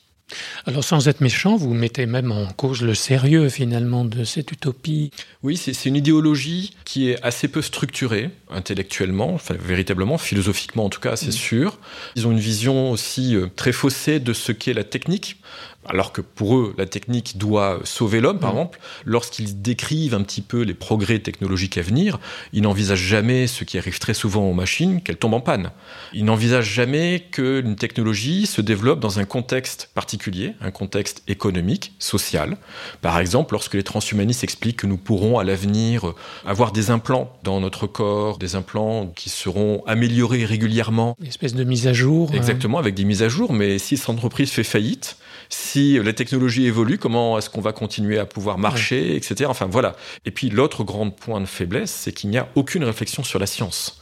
Alors 0.64 0.82
sans 0.82 1.06
être 1.06 1.20
méchant, 1.20 1.56
vous 1.56 1.72
mettez 1.72 2.04
même 2.06 2.32
en 2.32 2.46
cause 2.46 2.82
le 2.82 2.94
sérieux 2.94 3.48
finalement 3.48 4.04
de 4.04 4.24
cette 4.24 4.50
utopie. 4.50 5.12
Oui, 5.44 5.56
c'est 5.56 5.86
une 5.86 5.94
idéologie 5.94 6.74
qui 6.84 7.10
est 7.10 7.22
assez 7.22 7.46
peu 7.46 7.62
structurée 7.62 8.30
intellectuellement, 8.50 9.32
enfin 9.32 9.54
véritablement, 9.54 10.18
philosophiquement 10.18 10.86
en 10.86 10.88
tout 10.88 11.00
cas, 11.00 11.14
c'est 11.14 11.30
sûr. 11.30 11.78
Ils 12.16 12.26
ont 12.26 12.32
une 12.32 12.40
vision 12.40 12.90
aussi 12.90 13.36
euh, 13.36 13.46
très 13.54 13.72
faussée 13.72 14.18
de 14.18 14.32
ce 14.32 14.50
qu'est 14.50 14.74
la 14.74 14.84
technique. 14.84 15.40
Alors 15.88 16.12
que 16.12 16.20
pour 16.20 16.56
eux, 16.56 16.74
la 16.78 16.86
technique 16.86 17.38
doit 17.38 17.80
sauver 17.84 18.20
l'homme, 18.20 18.38
par 18.38 18.50
Mm. 18.52 18.56
exemple, 18.58 18.78
lorsqu'ils 19.04 19.62
décrivent 19.62 20.14
un 20.14 20.22
petit 20.22 20.42
peu 20.42 20.62
les 20.62 20.74
progrès 20.74 21.18
technologiques 21.18 21.78
à 21.78 21.82
venir, 21.82 22.18
ils 22.52 22.62
n'envisagent 22.62 22.98
jamais 23.02 23.46
ce 23.46 23.64
qui 23.64 23.78
arrive 23.78 23.98
très 23.98 24.14
souvent 24.14 24.42
aux 24.48 24.52
machines, 24.54 25.00
qu'elles 25.02 25.16
tombent 25.16 25.34
en 25.34 25.40
panne. 25.40 25.70
Ils 26.12 26.24
n'envisagent 26.24 26.70
jamais 26.72 27.24
qu'une 27.30 27.76
technologie 27.76 28.46
se 28.46 28.60
développe 28.60 29.00
dans 29.00 29.18
un 29.18 29.24
contexte 29.24 29.90
particulier, 29.94 30.54
un 30.60 30.70
contexte 30.70 31.22
économique, 31.28 31.92
social. 31.98 32.56
Par 33.02 33.18
exemple, 33.18 33.54
lorsque 33.54 33.74
les 33.74 33.82
transhumanistes 33.82 34.44
expliquent 34.44 34.78
que 34.78 34.86
nous 34.86 34.96
pourrons 34.96 35.38
à 35.38 35.44
l'avenir 35.44 36.12
avoir 36.44 36.72
des 36.72 36.90
implants 36.90 37.32
dans 37.44 37.60
notre 37.60 37.86
corps, 37.86 38.38
des 38.38 38.54
implants 38.56 39.06
qui 39.14 39.30
seront 39.30 39.82
améliorés 39.86 40.44
régulièrement, 40.44 41.16
Une 41.20 41.26
espèce 41.28 41.54
de 41.54 41.64
mise 41.64 41.86
à 41.86 41.92
jour. 41.92 42.30
euh, 42.32 42.36
Exactement, 42.36 42.78
avec 42.78 42.94
des 42.94 43.04
mises 43.04 43.22
à 43.22 43.28
jour, 43.28 43.52
mais 43.52 43.78
si 43.78 43.96
cette 43.96 44.08
entreprise 44.10 44.50
fait 44.50 44.64
faillite, 44.64 45.16
si 45.48 45.98
la 46.02 46.12
technologie 46.12 46.66
évolue, 46.66 46.98
comment 46.98 47.38
est-ce 47.38 47.50
qu'on 47.50 47.60
va 47.60 47.72
continuer 47.72 48.18
à 48.18 48.26
pouvoir 48.26 48.58
marcher, 48.58 49.16
etc. 49.16 49.46
Enfin 49.48 49.66
voilà. 49.66 49.94
Et 50.24 50.30
puis 50.30 50.50
l'autre 50.50 50.84
grand 50.84 51.10
point 51.10 51.40
de 51.40 51.46
faiblesse, 51.46 51.90
c'est 51.92 52.12
qu'il 52.12 52.30
n'y 52.30 52.38
a 52.38 52.48
aucune 52.54 52.84
réflexion 52.84 53.22
sur 53.24 53.38
la 53.38 53.46
science. 53.46 54.00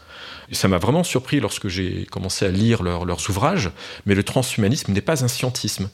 Et 0.50 0.54
ça 0.54 0.68
m'a 0.68 0.78
vraiment 0.78 1.04
surpris 1.04 1.40
lorsque 1.40 1.68
j'ai 1.68 2.04
commencé 2.10 2.44
à 2.44 2.50
lire 2.50 2.82
leurs- 2.82 3.04
leurs 3.06 3.28
ouvrages, 3.30 3.70
mais 4.06 4.14
le 4.14 4.22
transhumanisme 4.22 4.92
n'est 4.92 5.00
pas 5.00 5.24
un 5.24 5.28
scientisme. 5.28 5.88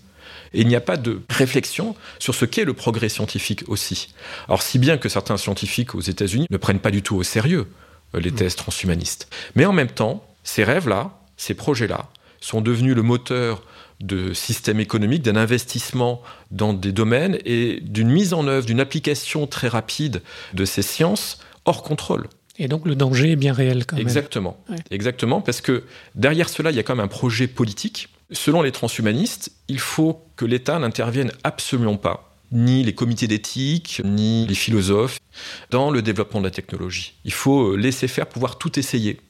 Et 0.52 0.62
il 0.62 0.66
n'y 0.66 0.74
a 0.74 0.80
pas 0.80 0.96
de 0.96 1.20
réflexion 1.30 1.94
sur 2.18 2.34
ce 2.34 2.44
qu'est 2.44 2.64
le 2.64 2.74
progrès 2.74 3.08
scientifique 3.08 3.62
aussi. 3.68 4.08
Alors 4.48 4.62
si 4.62 4.80
bien 4.80 4.98
que 4.98 5.08
certains 5.08 5.36
scientifiques 5.36 5.94
aux 5.94 6.00
États-Unis 6.00 6.46
ne 6.50 6.56
prennent 6.56 6.80
pas 6.80 6.90
du 6.90 7.02
tout 7.02 7.14
au 7.16 7.22
sérieux 7.22 7.68
euh, 8.16 8.20
les 8.20 8.32
thèses 8.32 8.56
transhumanistes. 8.56 9.28
Mais 9.54 9.64
en 9.64 9.72
même 9.72 9.90
temps, 9.90 10.26
ces 10.42 10.64
rêves-là, 10.64 11.12
ces 11.36 11.54
projets-là, 11.54 12.08
sont 12.40 12.60
devenus 12.62 12.96
le 12.96 13.02
moteur 13.02 13.62
de 14.00 14.32
systèmes 14.32 14.80
économiques, 14.80 15.22
d'un 15.22 15.36
investissement 15.36 16.22
dans 16.50 16.72
des 16.72 16.92
domaines 16.92 17.38
et 17.44 17.80
d'une 17.82 18.10
mise 18.10 18.32
en 18.32 18.46
œuvre, 18.46 18.66
d'une 18.66 18.80
application 18.80 19.46
très 19.46 19.68
rapide 19.68 20.22
de 20.54 20.64
ces 20.64 20.82
sciences 20.82 21.38
hors 21.64 21.82
contrôle. 21.82 22.28
Et 22.58 22.68
donc 22.68 22.86
le 22.86 22.94
danger 22.94 23.32
est 23.32 23.36
bien 23.36 23.52
réel 23.52 23.86
quand 23.86 23.96
même. 23.96 24.06
Exactement. 24.06 24.62
Ouais. 24.68 24.76
Exactement, 24.90 25.40
parce 25.40 25.60
que 25.60 25.84
derrière 26.14 26.48
cela, 26.48 26.70
il 26.70 26.76
y 26.76 26.78
a 26.78 26.82
quand 26.82 26.94
même 26.94 27.04
un 27.04 27.08
projet 27.08 27.46
politique. 27.46 28.08
Selon 28.32 28.62
les 28.62 28.70
transhumanistes, 28.70 29.52
il 29.68 29.78
faut 29.78 30.24
que 30.36 30.44
l'État 30.44 30.78
n'intervienne 30.78 31.32
absolument 31.42 31.96
pas, 31.96 32.36
ni 32.52 32.82
les 32.84 32.94
comités 32.94 33.26
d'éthique, 33.26 34.02
ni 34.04 34.46
les 34.46 34.54
philosophes, 34.54 35.18
dans 35.70 35.90
le 35.90 36.00
développement 36.02 36.40
de 36.40 36.44
la 36.44 36.50
technologie. 36.50 37.14
Il 37.24 37.32
faut 37.32 37.76
laisser 37.76 38.08
faire, 38.08 38.26
pouvoir 38.26 38.58
tout 38.58 38.78
essayer, 38.78 39.20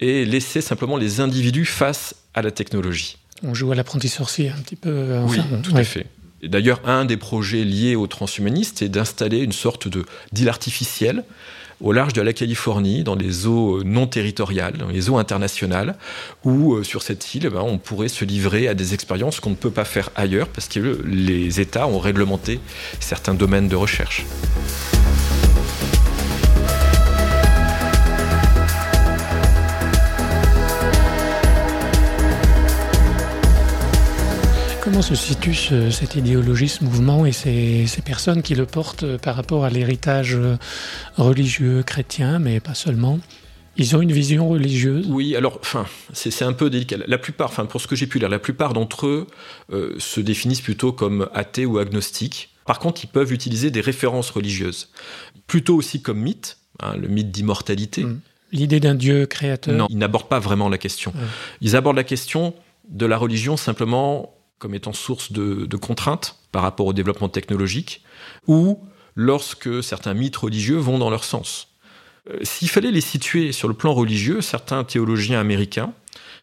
et 0.00 0.24
laisser 0.24 0.60
simplement 0.60 0.96
les 0.96 1.20
individus 1.20 1.64
face 1.64 2.14
à 2.34 2.42
la 2.42 2.50
technologie. 2.50 3.16
On 3.42 3.54
joue 3.54 3.72
à 3.72 3.74
l'apprenti 3.74 4.08
sorcier 4.08 4.50
un 4.50 4.60
petit 4.60 4.76
peu. 4.76 4.90
euh, 4.90 5.24
Oui, 5.28 5.38
enfin, 5.40 5.60
tout 5.62 5.72
ouais. 5.74 5.80
à 5.80 5.84
fait. 5.84 6.06
Et 6.42 6.48
D'ailleurs, 6.48 6.80
un 6.84 7.04
des 7.04 7.16
projets 7.16 7.64
liés 7.64 7.96
aux 7.96 8.06
transhumanistes 8.06 8.82
est 8.82 8.88
d'installer 8.88 9.38
une 9.38 9.52
sorte 9.52 9.88
de 9.88 10.04
d'île 10.32 10.48
artificielle 10.48 11.24
au 11.82 11.92
large 11.92 12.14
de 12.14 12.22
la 12.22 12.32
Californie, 12.32 13.04
dans 13.04 13.14
les 13.16 13.46
eaux 13.46 13.80
euh, 13.80 13.82
non 13.84 14.06
territoriales, 14.06 14.78
dans 14.78 14.88
les 14.88 15.10
eaux 15.10 15.18
internationales, 15.18 15.94
où 16.42 16.74
euh, 16.74 16.82
sur 16.82 17.02
cette 17.02 17.34
île, 17.34 17.44
eh 17.46 17.50
ben, 17.50 17.60
on 17.60 17.76
pourrait 17.76 18.08
se 18.08 18.24
livrer 18.24 18.66
à 18.66 18.72
des 18.74 18.94
expériences 18.94 19.40
qu'on 19.40 19.50
ne 19.50 19.56
peut 19.56 19.70
pas 19.70 19.84
faire 19.84 20.08
ailleurs 20.16 20.48
parce 20.48 20.68
que 20.68 21.02
les 21.06 21.60
États 21.60 21.86
ont 21.86 21.98
réglementé 21.98 22.60
certains 22.98 23.34
domaines 23.34 23.68
de 23.68 23.76
recherche. 23.76 24.24
Comment 34.96 35.02
se 35.02 35.14
situe 35.14 35.54
cette 35.90 36.14
idéologie, 36.14 36.70
ce 36.70 36.82
mouvement 36.82 37.26
et 37.26 37.32
ces, 37.32 37.86
personnes 38.02 38.40
qui 38.40 38.54
le 38.54 38.64
portent 38.64 39.02
euh, 39.02 39.18
par 39.18 39.36
rapport 39.36 39.66
à 39.66 39.68
l'héritage 39.68 40.34
euh, 40.34 40.56
religieux 41.18 41.82
chrétien, 41.82 42.38
mais 42.38 42.60
pas 42.60 42.72
seulement? 42.72 43.18
Ils 43.76 43.94
ont 43.94 44.00
une 44.00 44.12
vision 44.12 44.48
religieuse? 44.48 45.06
Oui, 45.10 45.36
alors, 45.36 45.58
enfin, 45.60 45.84
c'est 46.14 46.44
un 46.44 46.54
peu 46.54 46.70
délicat. 46.70 46.96
La 47.06 47.18
plupart, 47.18 47.48
enfin, 47.48 47.66
pour 47.66 47.82
ce 47.82 47.86
que 47.86 47.94
j'ai 47.94 48.06
pu 48.06 48.18
lire, 48.18 48.30
la 48.30 48.38
plupart 48.38 48.72
d'entre 48.72 49.06
eux 49.06 49.26
euh, 49.70 49.94
se 49.98 50.18
définissent 50.20 50.62
plutôt 50.62 50.92
comme 50.92 51.28
athées 51.34 51.66
ou 51.66 51.76
agnostiques. 51.76 52.54
Par 52.64 52.78
contre, 52.78 53.04
ils 53.04 53.08
peuvent 53.08 53.34
utiliser 53.34 53.70
des 53.70 53.82
références 53.82 54.30
religieuses, 54.30 54.88
plutôt 55.46 55.76
aussi 55.76 56.00
comme 56.00 56.20
mythe, 56.20 56.56
hein, 56.80 56.96
le 56.96 57.08
mythe 57.08 57.30
d'immortalité. 57.30 58.04
Hmm. 58.04 58.20
L'idée 58.50 58.80
d'un 58.80 58.94
Dieu 58.94 59.26
créateur? 59.26 59.74
Non, 59.74 59.88
ils 59.90 59.98
n'abordent 59.98 60.30
pas 60.30 60.40
vraiment 60.40 60.70
la 60.70 60.78
question. 60.78 61.12
Ils 61.60 61.76
abordent 61.76 61.98
la 61.98 62.04
question 62.04 62.54
de 62.88 63.04
la 63.04 63.18
religion 63.18 63.58
simplement 63.58 64.35
comme 64.58 64.74
étant 64.74 64.92
source 64.92 65.32
de, 65.32 65.76
contraintes 65.76 66.36
par 66.52 66.62
rapport 66.62 66.86
au 66.86 66.92
développement 66.92 67.28
technologique, 67.28 68.02
ou 68.46 68.80
lorsque 69.14 69.82
certains 69.82 70.14
mythes 70.14 70.36
religieux 70.36 70.76
vont 70.76 70.98
dans 70.98 71.10
leur 71.10 71.24
sens. 71.24 71.68
Euh, 72.30 72.38
s'il 72.42 72.68
fallait 72.68 72.90
les 72.90 73.00
situer 73.00 73.52
sur 73.52 73.68
le 73.68 73.74
plan 73.74 73.92
religieux, 73.92 74.40
certains 74.40 74.84
théologiens 74.84 75.40
américains 75.40 75.92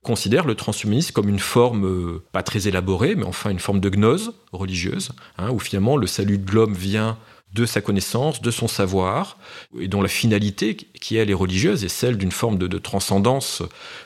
considèrent 0.02 0.46
le 0.46 0.56
transhumanisme 0.56 1.14
comme 1.14 1.30
une 1.30 1.40
forme, 1.40 1.86
euh, 1.86 2.24
pas 2.32 2.44
très 2.44 2.68
élaborée, 2.68 3.16
mais 3.16 3.26
enfin 3.26 3.50
une 3.50 3.60
forme 3.60 3.80
de 3.80 3.90
gnose 3.90 4.34
religieuse, 4.52 5.12
hein, 5.38 5.50
où 5.52 5.60
finalement 5.60 5.98
le 5.98 6.08
salut 6.08 6.38
de 6.38 6.52
l'homme 6.52 6.74
vient 6.74 7.18
de 7.54 7.66
sa 7.66 7.82
connaissance, 7.82 8.42
de 8.42 8.52
son 8.52 8.68
savoir, 8.68 9.38
et 9.80 9.88
dont 9.88 10.02
la 10.02 10.08
finalité, 10.08 10.76
qui 10.76 11.18
elle 11.18 11.30
est 11.30 11.36
religieuse, 11.36 11.84
est 11.84 11.90
celle 11.90 12.18
d'une 12.18 12.32
forme 12.32 12.58
de, 12.58 12.78
transcendance, 12.78 13.62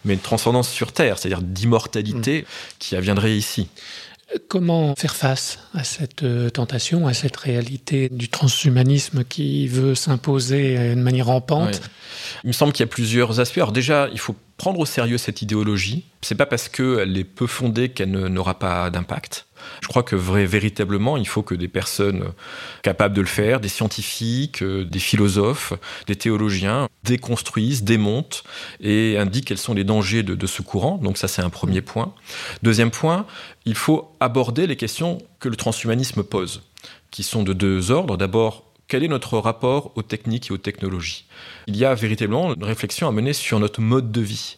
mais 0.06 0.14
une 0.14 0.20
transcendance 0.20 0.70
sur 0.70 0.92
Terre, 0.92 1.18
c'est-à-dire 1.18 1.42
d'immortalité 1.42 2.42
mm. 2.42 2.46
qui 2.80 3.00
viendrait 3.00 3.36
ici. 3.36 3.70
Comment 4.50 4.94
faire 4.98 5.16
face 5.16 5.60
à 5.74 5.86
cette 5.86 6.24
euh, 6.24 6.50
tentation, 6.50 7.08
à 7.08 7.14
cette 7.14 7.38
réalité 7.38 8.10
du 8.10 8.28
transhumanisme 8.28 9.24
qui 9.24 9.70
veut 9.70 9.96
s'imposer 9.96 10.96
de 10.96 11.02
manière 11.02 11.28
rampante? 11.28 11.82
Il 12.44 12.48
me 12.48 12.52
semble 12.52 12.74
qu'il 12.74 12.84
y 12.84 12.90
a 12.90 12.92
plusieurs 12.92 13.40
aspects. 13.40 13.58
Alors 13.58 13.72
déjà, 13.72 14.10
il 14.12 14.20
faut 14.20 14.36
prendre 14.58 14.82
au 14.82 14.86
sérieux 14.86 15.18
cette 15.18 15.42
idéologie. 15.42 16.04
C'est 16.22 16.36
pas 16.36 16.46
parce 16.46 16.68
qu'elle 16.68 17.18
est 17.18 17.24
peu 17.24 17.48
fondée 17.48 17.88
qu'elle 17.88 18.12
n'aura 18.12 18.60
pas 18.60 18.90
d'impact. 18.90 19.47
Je 19.82 19.88
crois 19.88 20.04
que 20.04 20.16
véritablement, 20.16 21.18
il 21.18 21.28
faut 21.28 21.44
que 21.44 21.56
des 21.56 21.68
personnes 21.68 22.32
capables 22.84 23.16
de 23.16 23.22
le 23.22 23.28
faire, 23.28 23.60
des 23.60 23.70
scientifiques, 23.70 24.62
euh, 24.64 24.84
des 24.84 25.00
philosophes, 25.00 25.74
des 26.08 26.16
théologiens, 26.16 26.88
déconstruisent, 27.04 27.84
démontent 27.84 28.44
et 28.80 29.18
indiquent 29.18 29.46
quels 29.46 29.58
sont 29.58 29.74
les 29.74 29.84
dangers 29.84 30.24
de 30.24 30.48
ce 30.48 30.62
courant. 30.62 30.98
Donc 30.98 31.18
ça, 31.18 31.28
c'est 31.28 31.42
un 31.42 31.50
premier 31.50 31.82
point. 31.82 32.14
Deuxième 32.64 32.92
point, 32.92 33.26
il 33.66 33.76
faut 33.76 34.12
aborder 34.20 34.68
les 34.68 34.76
questions 34.76 35.20
que 35.40 35.50
le 35.50 35.56
transhumanisme 35.56 36.24
pose, 36.24 36.64
qui 37.12 37.24
sont 37.24 37.44
de 37.44 37.54
deux 37.54 37.92
ordres. 37.92 38.18
D'abord, 38.18 38.64
quel 38.88 39.04
est 39.04 39.10
notre 39.10 39.38
rapport 39.38 39.92
aux 39.96 40.02
techniques 40.02 40.50
et 40.50 40.54
aux 40.54 40.58
technologies? 40.58 41.26
Il 41.68 41.76
y 41.76 41.86
a 41.86 41.94
véritablement 41.94 42.54
une 42.54 42.64
réflexion 42.64 43.08
à 43.08 43.12
mener 43.12 43.34
sur 43.34 43.60
notre 43.60 43.82
mode 43.82 44.12
de 44.12 44.22
vie. 44.22 44.58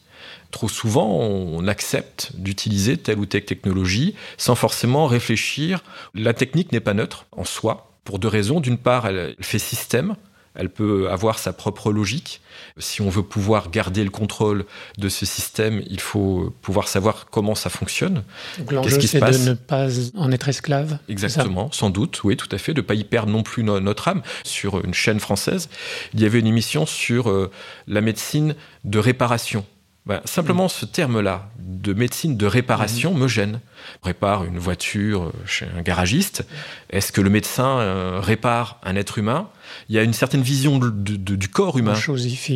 Trop 0.52 0.70
souvent, 0.70 1.08
on 1.08 1.68
accepte 1.68 2.32
d'utiliser 2.36 2.98
telle 2.98 3.20
ou 3.20 3.26
telle 3.26 3.46
technologie 3.46 4.16
sans 4.38 4.56
forcément 4.56 5.06
réfléchir. 5.06 5.84
La 6.16 6.34
technique 6.34 6.72
n'est 6.72 6.80
pas 6.80 6.94
neutre 6.94 7.26
en 7.32 7.44
soi, 7.44 7.90
pour 8.04 8.18
deux 8.18 8.28
raisons. 8.28 8.60
D'une 8.60 8.80
part, 8.80 9.06
elle 9.06 9.36
fait 9.40 9.60
système, 9.60 10.16
elle 10.56 10.70
peut 10.70 11.12
avoir 11.12 11.38
sa 11.38 11.54
propre 11.54 11.92
logique. 11.92 12.42
Si 12.80 13.02
on 13.02 13.10
veut 13.10 13.22
pouvoir 13.22 13.70
garder 13.70 14.04
le 14.04 14.10
contrôle 14.10 14.66
de 14.98 15.08
ce 15.08 15.28
système, 15.28 15.84
il 15.88 16.00
faut 16.00 16.52
pouvoir 16.64 16.88
savoir 16.88 17.28
comment 17.30 17.54
ça 17.54 17.70
fonctionne. 17.70 18.24
Qu'est-ce 18.68 18.98
qui 18.98 19.08
se 19.08 19.20
passe 19.20 19.46
de 19.46 19.50
ne 19.52 19.54
pas 19.54 19.88
en 20.16 20.32
être 20.32 20.50
esclave 20.50 20.98
Exactement, 21.08 21.72
sans 21.72 21.92
doute, 21.92 22.24
oui, 22.24 22.36
tout 22.36 22.50
à 22.52 22.58
fait, 22.58 22.74
de 22.74 22.82
ne 22.82 22.86
pas 22.86 22.96
y 22.96 23.04
perdre 23.04 23.32
non 23.32 23.44
plus 23.44 23.64
notre 23.64 24.08
âme. 24.08 24.24
Sur 24.44 24.84
une 24.84 24.96
chaîne 24.96 25.20
française, 25.20 25.70
il 26.16 26.22
y 26.22 26.26
avait 26.26 26.40
une 26.40 26.48
émission 26.48 26.88
sur 26.88 27.30
euh, 27.30 27.52
la 27.88 28.02
médecine 28.02 28.56
de 28.86 28.98
réparation. 28.98 29.66
Bah, 30.10 30.24
simplement, 30.26 30.68
ce 30.70 30.88
terme-là, 30.88 31.52
de 31.60 31.94
médecine 31.94 32.36
de 32.36 32.48
réparation, 32.48 33.14
mhm. 33.14 33.20
me 33.20 33.28
gêne. 33.28 33.60
On 34.02 34.08
répare 34.08 34.44
une 34.44 34.58
voiture 34.58 35.32
chez 35.46 35.68
un 35.78 35.84
garagiste. 35.84 36.48
Est-ce 36.90 37.12
que 37.12 37.22
le 37.22 37.30
médecin 37.30 37.78
euh, 37.78 38.20
répare 38.20 38.80
un 38.82 38.96
être 38.96 39.20
humain? 39.20 39.50
Il 39.88 39.96
y 39.96 40.00
a 40.00 40.04
une 40.04 40.14
certaine 40.14 40.42
vision 40.42 40.80
du 40.80 41.48
corps 41.50 41.78
humain. 41.78 41.94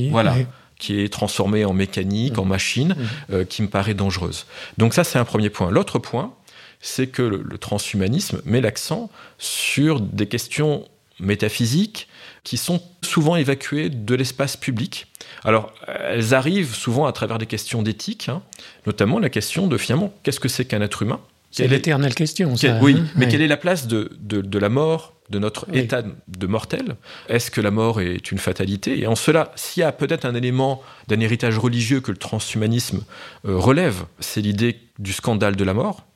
Voilà. 0.10 0.36
Qui 0.80 1.00
est 1.00 1.13
transformé 1.13 1.63
en 1.63 1.74
mécanique, 1.74 2.39
en 2.39 2.44
mhm. 2.44 2.50
machine. 2.50 2.96
Euh, 3.32 3.46
qui 3.46 3.62
me 3.62 3.68
paraît 3.68 3.94
dangereuse. 3.94 4.48
Donc, 4.80 4.96
ça, 4.96 5.04
c'est 5.04 5.20
un 5.20 5.26
premier 5.26 5.52
point. 5.52 5.70
L'autre 5.70 6.00
point, 6.00 6.34
c'est 6.82 7.06
que 7.06 7.22
le 7.22 7.58
transhumanisme 7.60 8.42
met 8.46 8.62
l'accent 8.62 9.12
sur 9.38 10.02
des 10.02 10.26
questions 10.26 10.88
métaphysiques 11.20 12.08
qui 12.44 12.58
sont 12.58 12.82
souvent 13.02 13.36
évacuées 13.36 13.90
de 13.90 14.16
l'espace 14.16 14.58
public. 14.58 15.08
Alors, 15.44 15.74
elles 15.88 16.34
arrivent 16.34 16.76
souvent 16.76 17.06
à 17.06 17.12
travers 17.14 17.38
des 17.38 17.46
questions 17.46 17.82
d'éthique, 17.82 18.30
hein, 18.30 18.42
notamment 18.86 19.20
la 19.20 19.30
question 19.30 19.68
de 19.68 19.78
finalement, 19.78 20.14
qu'est-ce 20.24 20.40
que 20.40 20.50
c'est 20.50 20.66
qu'un 20.66 20.82
être 20.82 21.02
humain? 21.02 21.20
C'est 21.52 21.68
l'éternelle 21.68 22.16
question, 22.16 22.56
ça. 22.56 22.80
oui, 22.82 22.96
hein. 22.98 23.06
mais 23.16 23.28
quelle 23.28 23.42
est 23.42 23.48
la 23.48 23.58
place 23.58 23.88
de, 23.88 24.12
de, 24.20 24.60
la 24.60 24.70
mort, 24.70 25.14
de 25.30 25.38
notre 25.38 25.68
état 25.72 26.02
de 26.02 26.48
mortel? 26.48 26.96
Est-ce 27.30 27.52
que 27.52 27.62
la 27.62 27.70
mort 27.70 28.02
est 28.02 28.32
une 28.32 28.40
fatalité? 28.40 29.00
Et 29.00 29.06
en 29.06 29.16
cela, 29.16 29.52
s'il 29.56 29.82
y 29.82 29.84
a 29.84 29.92
peut-être 29.92 30.26
un 30.26 30.34
élément 30.34 30.82
d'un 31.10 31.20
héritage 31.20 31.60
religieux 31.60 32.02
que 32.02 32.12
le 32.12 32.18
transhumanisme 32.18 33.04
euh, 33.46 33.56
relève, 33.56 34.06
c'est 34.20 34.42
l'idée 34.42 34.80
du 34.98 35.14
scandale 35.14 35.56
de 35.56 35.64
la 35.64 35.76
mort, 35.76 36.08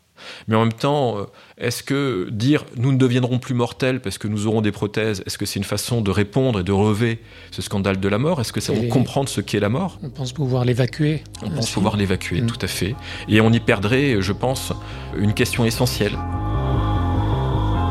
mais 0.47 0.55
en 0.55 0.61
même 0.61 0.73
temps, 0.73 1.17
euh, 1.17 1.23
est-ce 1.57 1.83
que 1.83 2.29
dire 2.31 2.65
nous 2.75 2.91
ne 2.91 2.97
deviendrons 2.97 3.39
plus 3.39 3.53
mortels 3.53 4.01
parce 4.01 4.17
que 4.17 4.27
nous 4.27 4.47
aurons 4.47 4.61
des 4.61 4.71
prothèses, 4.71 5.23
est-ce 5.25 5.37
que 5.37 5.45
c'est 5.45 5.59
une 5.59 5.65
façon 5.65 6.01
de 6.01 6.11
répondre 6.11 6.59
et 6.59 6.63
de 6.63 6.71
relever 6.71 7.19
ce 7.51 7.61
scandale 7.61 7.99
de 7.99 8.07
la 8.07 8.17
mort? 8.17 8.41
Est-ce 8.41 8.53
que 8.53 8.61
c'est 8.61 8.73
pour 8.73 8.89
comprendre 8.89 9.29
ce 9.29 9.41
qu'est 9.41 9.59
la 9.59 9.69
mort? 9.69 9.99
On 10.03 10.09
pense 10.09 10.31
pouvoir 10.33 10.65
l'évacuer. 10.65 11.23
On 11.43 11.49
pense 11.49 11.69
pouvoir 11.71 11.97
l'évacuer, 11.97 12.41
mm. 12.41 12.47
tout 12.47 12.59
à 12.61 12.67
fait. 12.67 12.95
Et 13.27 13.41
on 13.41 13.51
y 13.51 13.59
perdrait, 13.59 14.21
je 14.21 14.33
pense, 14.33 14.73
une 15.17 15.33
question 15.33 15.65
essentielle. 15.65 16.17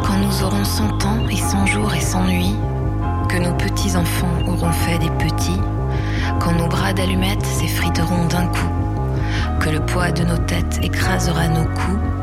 Quand 0.04 0.18
nous 0.18 0.42
aurons 0.44 0.64
100 0.64 1.04
ans 1.04 1.28
et 1.28 1.36
100 1.36 1.66
jours 1.66 1.94
et 1.94 2.00
100 2.00 2.26
nuits, 2.26 2.54
que 3.28 3.38
nos 3.38 3.54
petits-enfants 3.54 4.38
auront 4.46 4.72
fait 4.72 4.98
des 4.98 5.10
petits, 5.10 5.60
quand 6.40 6.52
nos 6.52 6.68
bras 6.68 6.92
d'allumettes 6.92 7.44
s'effriteront 7.44 8.26
d'un 8.26 8.46
coup, 8.46 8.70
que 9.60 9.70
le 9.70 9.80
poids 9.80 10.12
de 10.12 10.22
nos 10.22 10.38
têtes 10.38 10.78
écrasera 10.82 11.48
nos 11.48 11.64
coups, 11.64 12.15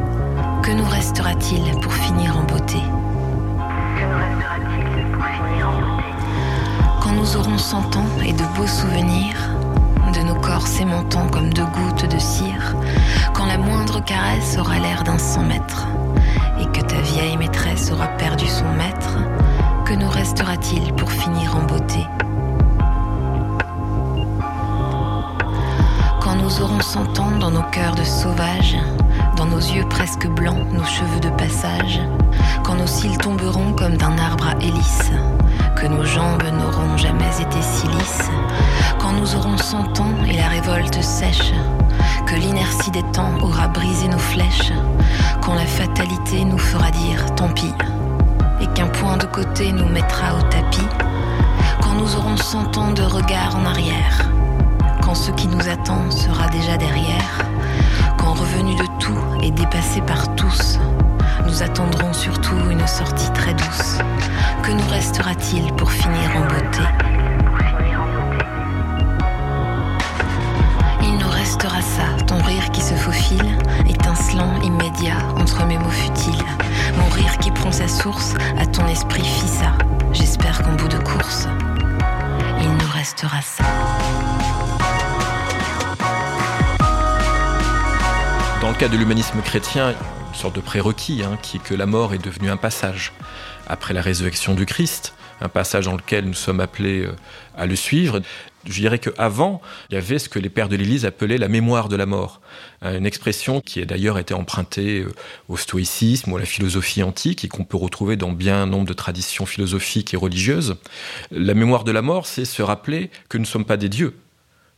que 0.63 0.71
nous 0.71 0.85
restera-t-il 0.85 1.77
pour 1.81 1.91
finir 1.91 2.37
en 2.37 2.43
beauté 2.43 2.79
Que 2.79 4.05
nous 4.05 4.17
restera-t-il 4.17 5.11
pour 5.11 5.25
finir 5.25 5.67
en 5.67 5.81
beauté 5.81 6.03
Quand 7.01 7.11
nous 7.11 7.35
aurons 7.35 7.57
cent 7.57 7.95
ans 7.97 8.07
et 8.25 8.31
de 8.31 8.45
beaux 8.55 8.67
souvenirs, 8.67 9.35
de 10.13 10.21
nos 10.21 10.35
corps 10.35 10.65
s'aimantant 10.65 11.27
comme 11.27 11.53
deux 11.53 11.65
gouttes 11.65 12.09
de 12.09 12.17
cire, 12.17 12.75
quand 13.33 13.45
la 13.45 13.57
moindre 13.57 14.01
caresse 14.05 14.57
aura 14.57 14.79
l'air 14.79 15.03
d'un 15.03 15.17
cent 15.17 15.43
mètres, 15.43 15.85
et 16.61 16.65
que 16.67 16.81
ta 16.81 17.01
vieille 17.01 17.35
maîtresse 17.35 17.91
aura 17.91 18.07
perdu 18.07 18.47
son 18.47 18.71
maître, 18.77 19.17
que 19.83 19.93
nous 19.93 20.09
restera-t-il 20.09 20.93
pour 20.93 21.11
finir 21.11 21.57
en 21.57 21.63
beauté 21.63 22.07
Quand 26.21 26.35
nous 26.35 26.61
aurons 26.61 26.79
cent 26.79 27.19
ans 27.19 27.31
dans 27.37 27.51
nos 27.51 27.63
cœurs 27.63 27.95
de 27.95 28.03
sauvages, 28.05 28.77
dans 29.43 29.49
nos 29.49 29.57
yeux 29.57 29.83
presque 29.89 30.25
blancs, 30.25 30.71
nos 30.71 30.85
cheveux 30.85 31.19
de 31.19 31.29
passage, 31.31 31.99
quand 32.63 32.75
nos 32.75 32.87
cils 32.87 33.17
tomberont 33.17 33.73
comme 33.73 33.97
d'un 33.97 34.17
arbre 34.17 34.47
à 34.47 34.63
hélice, 34.63 35.11
que 35.75 35.85
nos 35.85 36.05
jambes 36.05 36.43
n'auront 36.43 36.95
jamais 36.95 37.41
été 37.41 37.61
si 37.61 37.85
lisses, 37.87 38.29
quand 38.99 39.11
nous 39.11 39.35
aurons 39.35 39.57
cent 39.57 39.99
ans 39.99 40.15
et 40.29 40.37
la 40.37 40.47
révolte 40.47 41.01
sèche, 41.01 41.51
que 42.25 42.35
l'inertie 42.35 42.91
des 42.91 43.03
temps 43.11 43.33
aura 43.41 43.67
brisé 43.67 44.07
nos 44.07 44.17
flèches, 44.17 44.71
quand 45.41 45.55
la 45.55 45.65
fatalité 45.65 46.45
nous 46.45 46.57
fera 46.57 46.89
dire 46.91 47.35
tant 47.35 47.49
pis, 47.49 47.73
et 48.61 48.67
qu'un 48.67 48.87
point 48.87 49.17
de 49.17 49.25
côté 49.25 49.73
nous 49.73 49.89
mettra 49.89 50.35
au 50.37 50.41
tapis, 50.43 50.87
quand 51.81 51.95
nous 51.95 52.15
aurons 52.15 52.37
cent 52.37 52.77
ans 52.77 52.93
de 52.93 53.03
regard 53.03 53.57
en 53.57 53.65
arrière, 53.65 54.29
quand 55.01 55.15
ce 55.15 55.31
qui 55.31 55.47
nous 55.47 55.67
attend 55.67 56.09
sera 56.11 56.47
déjà 56.47 56.77
derrière, 56.77 57.52
quand 58.17 58.33
revenu 58.33 58.75
de 58.75 58.85
tout 58.99 59.17
et 59.41 59.51
dépassé 59.51 60.01
par 60.01 60.35
tous, 60.35 60.79
nous 61.45 61.63
attendrons 61.63 62.13
surtout 62.13 62.57
une 62.69 62.87
sortie 62.87 63.31
très 63.33 63.53
douce. 63.53 63.97
Que 64.63 64.71
nous 64.71 64.87
restera-t-il 64.89 65.73
de 88.89 88.97
l'humanisme 88.97 89.41
chrétien, 89.41 89.91
une 89.91 90.35
sorte 90.35 90.55
de 90.55 90.59
prérequis, 90.59 91.23
hein, 91.23 91.37
qui 91.41 91.55
est 91.55 91.63
que 91.63 91.73
la 91.73 91.85
mort 91.85 92.13
est 92.13 92.17
devenue 92.17 92.49
un 92.49 92.57
passage. 92.57 93.13
Après 93.65 93.93
la 93.93 94.01
résurrection 94.01 94.55
du 94.55 94.65
Christ, 94.65 95.13
un 95.39 95.47
passage 95.47 95.85
dans 95.85 95.95
lequel 95.95 96.25
nous 96.25 96.33
sommes 96.33 96.59
appelés 96.59 97.05
euh, 97.05 97.15
à 97.55 97.65
le 97.65 97.77
suivre. 97.77 98.19
Je 98.65 98.73
dirais 98.73 98.99
qu'avant, 98.99 99.61
il 99.89 99.93
y 99.93 99.97
avait 99.97 100.19
ce 100.19 100.27
que 100.27 100.37
les 100.37 100.49
pères 100.49 100.67
de 100.67 100.75
l'Église 100.75 101.05
appelaient 101.05 101.37
la 101.37 101.47
mémoire 101.47 101.87
de 101.87 101.95
la 101.95 102.05
mort. 102.05 102.41
Euh, 102.83 102.97
une 102.97 103.05
expression 103.05 103.61
qui 103.61 103.81
a 103.81 103.85
d'ailleurs 103.85 104.19
été 104.19 104.33
empruntée 104.33 104.99
euh, 104.99 105.13
au 105.47 105.55
stoïcisme 105.55 106.33
ou 106.33 106.35
à 106.35 106.39
la 106.41 106.45
philosophie 106.45 107.03
antique 107.03 107.45
et 107.45 107.47
qu'on 107.47 107.63
peut 107.63 107.77
retrouver 107.77 108.17
dans 108.17 108.33
bien 108.33 108.65
nombre 108.65 108.87
de 108.87 108.93
traditions 108.93 109.45
philosophiques 109.45 110.13
et 110.13 110.17
religieuses. 110.17 110.75
La 111.31 111.53
mémoire 111.53 111.85
de 111.85 111.93
la 111.93 112.01
mort, 112.01 112.25
c'est 112.25 112.43
se 112.43 112.61
rappeler 112.61 113.11
que 113.29 113.37
nous 113.37 113.43
ne 113.43 113.47
sommes 113.47 113.65
pas 113.65 113.77
des 113.77 113.89
dieux, 113.89 114.17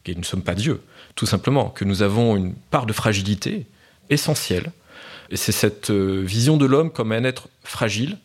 que 0.03 0.11
nous 0.11 0.19
ne 0.19 0.25
sommes 0.25 0.43
pas 0.43 0.53
Dieu, 0.53 0.83
tout 1.15 1.25
simplement, 1.25 1.69
que 1.69 1.85
nous 1.85 2.03
avons 2.03 2.35
une 2.35 2.53
part 2.53 2.85
de 2.85 2.93
fragilité 2.93 3.65
essentielle. 4.09 4.71
Et 5.29 5.37
c'est 5.37 5.51
cette 5.51 5.91
vision 5.91 6.57
de 6.57 6.65
l'homme 6.65 6.91
comme 6.91 7.11
un 7.11 7.23
être 7.23 7.49
fragile 7.63 8.17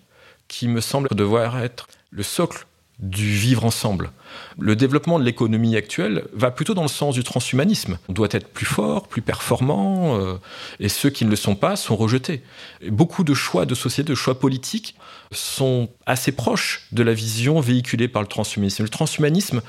qui 0.49 0.69
me 0.69 0.81
semble 0.81 1.09
devoir 1.15 1.59
être 1.63 1.87
le 2.11 2.23
socle 2.23 2.67
du 3.01 3.31
vivre 3.31 3.65
ensemble. 3.65 4.11
Le 4.59 4.77
développement 4.77 5.19
de 5.19 5.25
l'économie 5.25 5.77
actuelle 5.77 6.25
va 6.35 6.51
plutôt 6.51 6.75
dans 6.75 6.83
le 6.83 6.89
sens 6.89 7.15
du 7.15 7.25
transhumanisme. 7.25 7.99
On 8.09 8.13
doit 8.13 8.29
être 8.31 8.49
plus 8.49 8.67
fort, 8.67 9.09
plus 9.09 9.23
performant, 9.23 10.21
euh, 10.21 10.35
et 10.81 10.91
ceux 10.91 11.09
qui 11.09 11.25
ne 11.25 11.31
le 11.31 11.37
sont 11.37 11.55
pas 11.55 11.77
sont 11.77 11.97
rejetés. 11.97 12.43
beaucoup 12.89 13.25
de 13.25 13.33
choix 13.33 13.65
de 13.65 13.75
société, 13.75 14.11
de 14.11 14.15
choix 14.15 14.39
politiques 14.39 14.97
sont 15.33 15.89
assez 16.05 16.33
proches 16.33 16.87
de 16.93 17.03
la 17.03 17.15
vision 17.15 17.61
véhiculée 17.61 18.09
par 18.09 18.23
le 18.23 18.29
transhumanisme. 18.29 18.83
Le 18.83 18.91
transhumanisme 18.91 19.63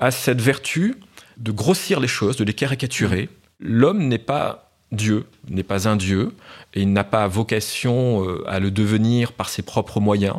a 0.00 0.10
cette 0.10 0.40
vertu 0.40 0.96
de 1.36 1.52
grossir 1.52 2.00
les 2.00 2.08
choses, 2.08 2.36
de 2.36 2.44
les 2.44 2.54
caricaturer. 2.54 3.28
L'homme 3.60 4.08
n'est 4.08 4.18
pas 4.18 4.67
Dieu, 4.92 5.26
n'est 5.48 5.62
pas 5.62 5.88
un 5.88 5.96
Dieu, 5.96 6.32
et 6.74 6.82
il 6.82 6.92
n'a 6.92 7.04
pas 7.04 7.26
vocation 7.28 8.24
euh, 8.26 8.44
à 8.48 8.58
le 8.58 8.70
devenir 8.70 9.32
par 9.32 9.48
ses 9.48 9.62
propres 9.62 10.00
moyens. 10.00 10.36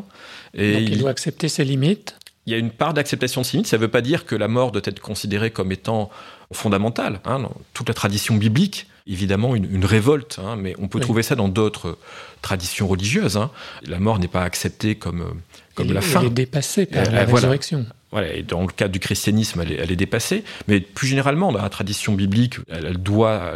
Et 0.54 0.74
Donc 0.74 0.90
il, 0.90 0.98
doit 1.00 1.12
accepter 1.12 1.50
ses 1.50 1.64
limites 1.64 2.16
il 2.50 2.54
y 2.54 2.56
a 2.56 2.58
une 2.58 2.72
part 2.72 2.96
d'acceptation 2.96 3.42
de 3.42 3.46
ses 3.46 3.58
limites. 3.58 3.68
Ça 3.68 3.78
ne 3.78 3.82
veut 3.82 3.90
pas 3.90 4.02
dire 4.02 4.26
que 4.26 4.36
la 4.36 4.48
mort 4.48 4.72
doit 4.72 4.82
être 4.84 5.00
considérée 5.02 5.52
comme 5.52 5.72
étant 5.72 6.10
fondamentale. 6.52 7.20
Hein, 7.26 7.40
dans 7.40 7.54
toute 7.76 7.88
la 7.88 7.94
tradition 7.94 8.36
biblique, 8.38 8.88
évidemment, 9.06 9.56
une, 9.56 9.86
révolte, 9.86 10.40
hein, 10.44 10.56
mais 10.56 10.76
on 10.80 10.88
peut 10.88 11.00
trouver 11.00 11.22
ça 11.22 11.36
dans 11.36 11.48
d'autres 11.48 12.00
traditions 12.42 12.88
religieuses. 12.88 13.38
Hein. 13.38 13.52
La 13.86 14.00
mort 14.00 14.18
n'est 14.18 14.28
pas 14.28 14.42
acceptée 14.42 14.96
comme, 14.96 15.42
comme 15.76 15.94
la 15.94 16.02
fin. 16.02 16.22
Elle 16.22 16.28
est 16.28 16.32
dépassée 16.32 16.88
par 16.88 17.06
la 17.12 17.26
résurrection. 17.26 17.80
Voilà, 17.80 17.96
et 18.18 18.44
dans 18.44 18.62
le 18.62 18.68
cadre 18.68 18.92
du 18.92 19.00
christianisme, 19.00 19.62
elle 19.62 19.72
est, 19.72 19.76
elle 19.76 19.92
est, 19.92 19.96
dépassée. 19.96 20.44
Mais 20.68 20.80
plus 20.80 21.08
généralement, 21.08 21.52
dans 21.52 21.62
la 21.62 21.70
tradition 21.70 22.14
biblique, 22.14 22.56
elle, 22.68 22.98
doit, 22.98 23.54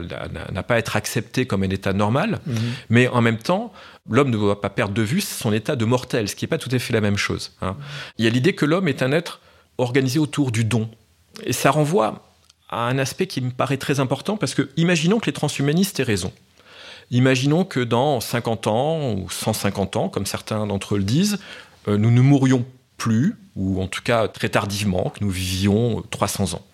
n'a 0.52 0.63
pas 0.63 0.78
être 0.78 0.96
acceptée 0.96 1.46
comme 1.48 1.63
un 1.63 1.70
état 1.70 1.94
normal. 1.94 2.39
Mhm. 2.46 2.56
Mais 2.89 3.08
en 3.08 3.22
même 3.22 3.39
temps, 3.39 3.74
l'homme 4.10 4.30
ne 4.30 4.38
doit 4.38 4.62
pas 4.62 4.70
perdre 4.70 4.94
de 4.94 5.02
vue 5.02 5.22
son 5.22 5.52
état 5.54 5.76
de 5.76 5.86
mortel, 5.86 6.30
ce 6.30 6.36
qui 6.36 6.46
n'est 6.46 6.50
pas 6.50 6.60
tout 6.60 6.70
à 6.72 6.80
fait 6.80 6.94
la 6.94 7.02
même 7.02 7.18
chose. 7.18 7.54
Hein. 7.62 7.76
Il 8.18 8.26
y 8.26 8.28
a 8.28 8.32
l'idée 8.32 8.54
que 8.54 8.66
l'homme 8.66 8.88
est 8.88 9.02
un 9.02 9.12
être 9.12 9.39
organisé 9.78 10.20
autour 10.20 10.52
du 10.52 10.63
don. 10.63 10.89
Et 11.44 11.54
ça 11.54 11.72
renvoie 11.72 12.28
à 12.70 12.88
un 12.88 13.00
aspect 13.00 13.28
qui 13.28 13.42
me 13.42 13.52
paraît 13.52 13.78
très 13.78 14.00
important, 14.00 14.38
parce 14.38 14.54
que 14.54 14.70
imaginons 14.78 15.20
que 15.20 15.26
les 15.26 15.34
transhumanistes 15.34 16.00
aient 16.00 16.04
raison. 16.04 16.32
Imaginons 17.12 17.66
que 17.66 17.80
dans 17.80 18.20
50 18.20 18.68
ans 18.68 19.13
ou 19.13 19.30
150 19.30 19.96
ans, 19.98 20.10
comme 20.10 20.26
certains 20.26 20.66
d'entre 20.68 20.96
eux 20.96 20.98
le 21.00 21.04
disent, 21.04 21.39
euh, 21.88 21.98
nous 21.98 22.12
ne 22.12 22.22
mourrions 22.22 22.66
plus, 22.98 23.36
ou 23.56 23.82
en 23.82 23.88
tout 23.88 24.02
cas 24.02 24.28
très 24.28 24.50
tardivement, 24.50 25.10
que 25.10 25.24
nous 25.24 25.30
vivions 25.30 26.04
300 26.10 26.54
ans. 26.56 26.66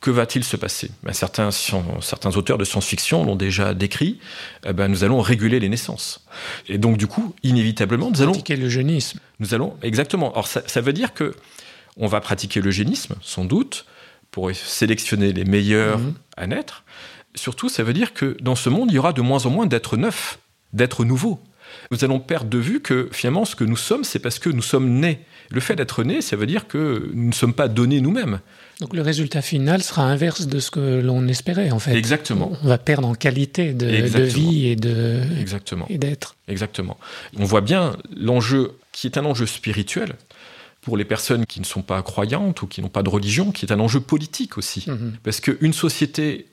Que 0.00 0.10
va-t-il 0.12 0.44
se 0.44 0.56
passer? 0.56 0.92
Ben, 1.02 1.12
certains, 1.12 1.50
certains 1.50 2.36
auteurs 2.36 2.56
de 2.56 2.64
science-fiction 2.64 3.24
l'ont 3.24 3.34
déjà 3.34 3.74
décrit. 3.74 4.20
Eh 4.64 4.72
ben, 4.72 4.86
nous 4.86 5.02
allons 5.02 5.20
réguler 5.20 5.58
les 5.58 5.68
naissances. 5.68 6.24
Et 6.68 6.78
donc, 6.78 6.98
du 6.98 7.08
coup, 7.08 7.34
inévitablement, 7.42 8.10
nous 8.10 8.22
allons. 8.22 8.30
Pratiquer 8.30 8.56
l'eugénisme. 8.56 9.18
Nous 9.40 9.54
allons. 9.54 9.76
Exactement. 9.82 10.32
Alors, 10.32 10.46
ça, 10.46 10.62
ça, 10.66 10.80
veut 10.80 10.92
dire 10.92 11.14
que 11.14 11.34
on 11.96 12.06
va 12.06 12.20
pratiquer 12.20 12.60
l'eugénisme, 12.60 13.16
sans 13.22 13.44
doute, 13.44 13.86
pour 14.30 14.50
sélectionner 14.54 15.32
les 15.32 15.44
meilleurs 15.44 15.98
mhm. 15.98 16.14
à 16.36 16.46
naître. 16.46 16.84
Surtout, 17.34 17.68
ça 17.68 17.82
veut 17.82 17.92
dire 17.92 18.14
que 18.14 18.36
dans 18.40 18.54
ce 18.54 18.68
monde, 18.68 18.90
il 18.92 18.94
y 18.94 18.98
aura 18.98 19.12
de 19.12 19.20
moins 19.20 19.46
en 19.46 19.50
moins 19.50 19.66
d'êtres 19.66 19.96
neufs, 19.96 20.38
d'êtres 20.72 21.04
nouveaux. 21.04 21.40
Nous 21.90 22.04
allons 22.04 22.20
perdre 22.20 22.48
de 22.48 22.58
vue 22.58 22.80
que 22.80 23.08
finalement, 23.12 23.44
ce 23.44 23.56
que 23.56 23.64
nous 23.64 23.76
sommes, 23.76 24.04
c'est 24.04 24.18
parce 24.18 24.38
que 24.38 24.48
nous 24.48 24.62
sommes 24.62 24.88
nés. 24.88 25.24
Le 25.50 25.60
fait 25.60 25.76
d'être 25.76 26.04
né, 26.04 26.20
ça 26.20 26.36
veut 26.36 26.46
dire 26.46 26.68
que 26.68 27.10
nous 27.14 27.28
ne 27.28 27.34
sommes 27.34 27.54
pas 27.54 27.68
donnés 27.68 28.00
nous-mêmes. 28.00 28.40
Donc 28.80 28.94
le 28.94 29.02
résultat 29.02 29.42
final 29.42 29.82
sera 29.82 30.04
inverse 30.04 30.46
de 30.46 30.60
ce 30.60 30.70
que 30.70 31.00
l'on 31.00 31.26
espérait 31.26 31.70
en 31.70 31.78
fait. 31.78 31.96
Exactement. 31.96 32.52
On 32.62 32.68
va 32.68 32.78
perdre 32.78 33.08
en 33.08 33.14
qualité 33.14 33.72
de, 33.72 33.86
vie 34.22 34.66
et 34.68 34.76
de 34.76 35.20
Exactement. 35.40 35.86
et 35.88 35.98
d'être. 35.98 36.36
Exactement. 36.46 36.96
On 37.36 37.44
voit 37.44 37.60
bien 37.60 37.96
l'enjeu 38.16 38.72
qui 38.92 39.06
est 39.06 39.18
un 39.18 39.24
enjeu 39.24 39.46
spirituel 39.46 40.14
pour 40.80 40.96
les 40.96 41.04
personnes 41.04 41.44
qui 41.44 41.60
ne 41.60 41.64
sont 41.64 41.82
pas 41.82 42.02
croyantes 42.02 42.62
ou 42.62 42.66
qui 42.66 42.80
n'ont 42.80 42.88
pas 42.88 43.02
de 43.02 43.08
religion, 43.08 43.50
qui 43.50 43.66
est 43.66 43.72
un 43.72 43.80
enjeu 43.80 44.00
politique 44.00 44.58
aussi. 44.58 44.84
Mhm. 44.86 45.14
Parce 45.22 45.40
qu'une 45.40 45.72
société 45.72 46.46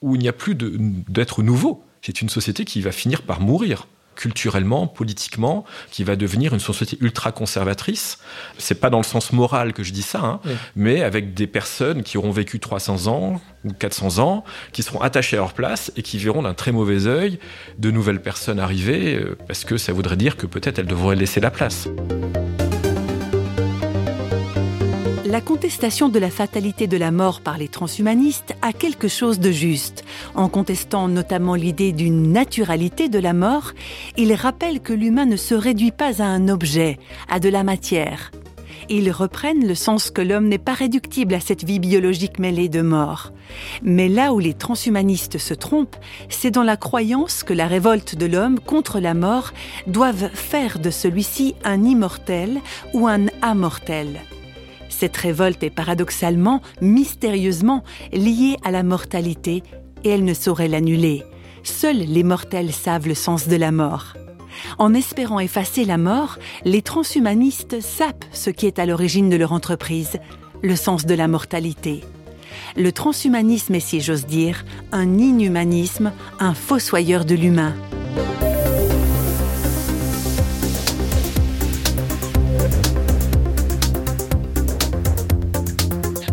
où 0.00 0.14
il 0.14 0.20
n'y 0.20 0.28
a 0.28 0.32
plus 0.32 0.54
d'êtres 0.54 1.42
nouveaux, 1.42 1.84
c'est 2.02 2.22
une 2.22 2.28
société 2.28 2.64
qui 2.64 2.80
va 2.80 2.92
finir 2.92 3.22
par 3.22 3.40
mourir 3.40 3.86
culturellement, 4.16 4.86
politiquement, 4.86 5.64
qui 5.90 6.02
va 6.02 6.16
devenir 6.16 6.54
une 6.54 6.60
société 6.60 6.96
ultra 7.00 7.32
conservatrice. 7.32 8.18
C'est 8.58 8.80
pas 8.80 8.90
dans 8.90 8.98
le 8.98 9.04
sens 9.04 9.32
moral 9.32 9.72
que 9.72 9.82
je 9.82 9.92
dis 9.92 10.02
ça, 10.02 10.20
hein, 10.20 10.40
mais 10.74 11.02
avec 11.02 11.34
des 11.34 11.46
personnes 11.46 12.02
qui 12.02 12.18
auront 12.18 12.32
vécu 12.32 12.58
300 12.58 13.06
ans 13.06 13.40
ou 13.64 13.72
400 13.72 14.18
ans, 14.18 14.44
qui 14.72 14.82
seront 14.82 15.00
attachées 15.00 15.36
à 15.36 15.40
leur 15.40 15.52
place 15.52 15.92
et 15.96 16.02
qui 16.02 16.18
verront 16.18 16.42
d'un 16.42 16.54
très 16.54 16.72
mauvais 16.72 17.06
œil 17.06 17.38
de 17.78 17.90
nouvelles 17.90 18.22
personnes 18.22 18.58
arriver, 18.58 19.16
euh, 19.16 19.36
parce 19.46 19.64
que 19.64 19.76
ça 19.76 19.92
voudrait 19.92 20.16
dire 20.16 20.36
que 20.36 20.46
peut-être 20.46 20.78
elles 20.78 20.86
devraient 20.86 21.16
laisser 21.16 21.40
la 21.40 21.50
place. 21.50 21.88
La 25.26 25.40
contestation 25.40 26.08
de 26.08 26.20
la 26.20 26.30
fatalité 26.30 26.86
de 26.86 26.96
la 26.96 27.10
mort 27.10 27.40
par 27.40 27.58
les 27.58 27.66
transhumanistes 27.66 28.54
a 28.62 28.72
quelque 28.72 29.08
chose 29.08 29.40
de 29.40 29.50
juste. 29.50 30.04
En 30.36 30.48
contestant 30.48 31.08
notamment 31.08 31.56
l'idée 31.56 31.90
d'une 31.90 32.30
naturalité 32.30 33.08
de 33.08 33.18
la 33.18 33.32
mort, 33.32 33.72
ils 34.16 34.34
rappellent 34.34 34.80
que 34.80 34.92
l'humain 34.92 35.26
ne 35.26 35.34
se 35.34 35.56
réduit 35.56 35.90
pas 35.90 36.22
à 36.22 36.26
un 36.26 36.48
objet, 36.48 37.00
à 37.28 37.40
de 37.40 37.48
la 37.48 37.64
matière. 37.64 38.30
Ils 38.88 39.10
reprennent 39.10 39.66
le 39.66 39.74
sens 39.74 40.12
que 40.12 40.22
l'homme 40.22 40.46
n'est 40.46 40.58
pas 40.58 40.74
réductible 40.74 41.34
à 41.34 41.40
cette 41.40 41.64
vie 41.64 41.80
biologique 41.80 42.38
mêlée 42.38 42.68
de 42.68 42.82
mort. 42.82 43.32
Mais 43.82 44.08
là 44.08 44.32
où 44.32 44.38
les 44.38 44.54
transhumanistes 44.54 45.38
se 45.38 45.54
trompent, 45.54 45.96
c'est 46.28 46.52
dans 46.52 46.62
la 46.62 46.76
croyance 46.76 47.42
que 47.42 47.52
la 47.52 47.66
révolte 47.66 48.14
de 48.14 48.26
l'homme 48.26 48.60
contre 48.60 49.00
la 49.00 49.14
mort 49.14 49.52
doive 49.88 50.30
faire 50.34 50.78
de 50.78 50.90
celui-ci 50.90 51.56
un 51.64 51.82
immortel 51.82 52.60
ou 52.92 53.08
un 53.08 53.26
amortel. 53.42 54.20
Cette 54.98 55.18
révolte 55.18 55.62
est 55.62 55.68
paradoxalement, 55.68 56.62
mystérieusement, 56.80 57.84
liée 58.14 58.56
à 58.64 58.70
la 58.70 58.82
mortalité 58.82 59.62
et 60.04 60.08
elle 60.08 60.24
ne 60.24 60.32
saurait 60.32 60.68
l'annuler. 60.68 61.22
Seuls 61.64 61.98
les 61.98 62.22
mortels 62.22 62.72
savent 62.72 63.06
le 63.06 63.14
sens 63.14 63.46
de 63.46 63.56
la 63.56 63.72
mort. 63.72 64.14
En 64.78 64.94
espérant 64.94 65.38
effacer 65.38 65.84
la 65.84 65.98
mort, 65.98 66.38
les 66.64 66.80
transhumanistes 66.80 67.82
sapent 67.82 68.24
ce 68.32 68.48
qui 68.48 68.64
est 68.64 68.78
à 68.78 68.86
l'origine 68.86 69.28
de 69.28 69.36
leur 69.36 69.52
entreprise, 69.52 70.18
le 70.62 70.76
sens 70.76 71.04
de 71.04 71.14
la 71.14 71.28
mortalité. 71.28 72.02
Le 72.74 72.90
transhumanisme 72.90 73.74
est, 73.74 73.80
si 73.80 74.00
j'ose 74.00 74.24
dire, 74.24 74.64
un 74.92 75.18
inhumanisme, 75.18 76.10
un 76.40 76.54
fossoyeur 76.54 77.26
de 77.26 77.34
l'humain. 77.34 77.74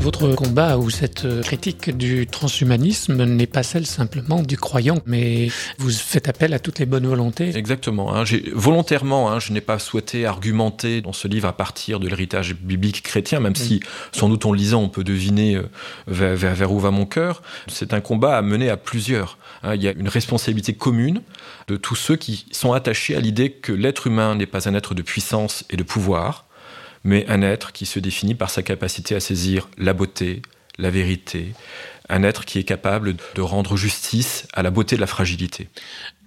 Votre 0.03 0.35
combat 0.35 0.77
ou 0.77 0.89
cette 0.89 1.25
critique 1.43 1.95
du 1.95 2.27
transhumanisme 2.27 3.23
n'est 3.23 3.47
pas 3.47 3.63
celle 3.63 3.85
simplement 3.85 4.41
du 4.41 4.57
croyant, 4.57 4.97
mais 5.05 5.47
vous 5.77 5.91
faites 5.91 6.27
appel 6.27 6.53
à 6.53 6.59
toutes 6.59 6.79
les 6.79 6.85
bonnes 6.85 7.07
volontés. 7.07 7.55
Exactement. 7.55 8.13
Hein. 8.13 8.25
volontairement, 8.53 9.31
hein, 9.31 9.39
je 9.39 9.53
n'ai 9.53 9.61
pas 9.61 9.79
souhaité 9.79 10.25
argumenter 10.25 10.99
dans 10.99 11.13
ce 11.13 11.29
livre 11.29 11.47
à 11.47 11.53
partir 11.53 12.01
de 12.01 12.09
l'héritage 12.09 12.53
biblique 12.53 13.01
chrétien, 13.01 13.39
même 13.39 13.55
si 13.55 13.79
sans 14.11 14.27
doute 14.27 14.45
en 14.45 14.51
le 14.51 14.57
lisant 14.57 14.81
on 14.81 14.89
peut 14.89 15.05
deviner 15.05 15.55
euh, 15.55 16.35
vers, 16.35 16.73
où 16.73 16.79
va 16.79 16.91
mon 16.91 17.05
cœur. 17.05 17.41
C'est 17.67 17.93
un 17.93 18.01
combat 18.01 18.37
à 18.37 18.41
mener 18.41 18.69
à 18.69 18.75
plusieurs. 18.75 19.37
Hein. 19.63 19.75
Il 19.75 19.83
y 19.83 19.87
a 19.87 19.93
une 19.93 20.09
responsabilité 20.09 20.73
commune 20.73 21.21
de 21.69 21.77
tous 21.77 21.95
ceux 21.95 22.17
qui 22.17 22.45
sont 22.51 22.73
attachés 22.73 23.15
à 23.15 23.21
l'idée 23.21 23.51
que 23.51 23.71
l'être 23.71 24.07
humain 24.07 24.35
n'est 24.35 24.47
pas 24.47 24.67
un 24.67 24.73
être 24.73 24.95
de 24.95 25.01
puissance 25.01 25.63
et 25.69 25.77
de 25.77 25.83
pouvoir, 25.83 26.45
mais 27.03 27.25
un 27.27 27.41
être 27.41 27.71
qui 27.71 27.85
se 27.85 27.99
définit 27.99 28.35
par 28.35 28.49
sa 28.49 28.63
capacité 28.63 29.15
à 29.15 29.19
saisir 29.19 29.69
la 29.77 29.93
beauté, 29.93 30.41
la 30.77 30.89
vérité, 30.89 31.53
un 32.09 32.23
être 32.23 32.45
qui 32.45 32.59
est 32.59 32.63
capable 32.63 33.15
de 33.35 33.41
rendre 33.41 33.77
justice 33.77 34.47
à 34.53 34.63
la 34.63 34.71
beauté 34.71 34.95
de 34.95 35.01
la 35.01 35.07
fragilité. 35.07 35.69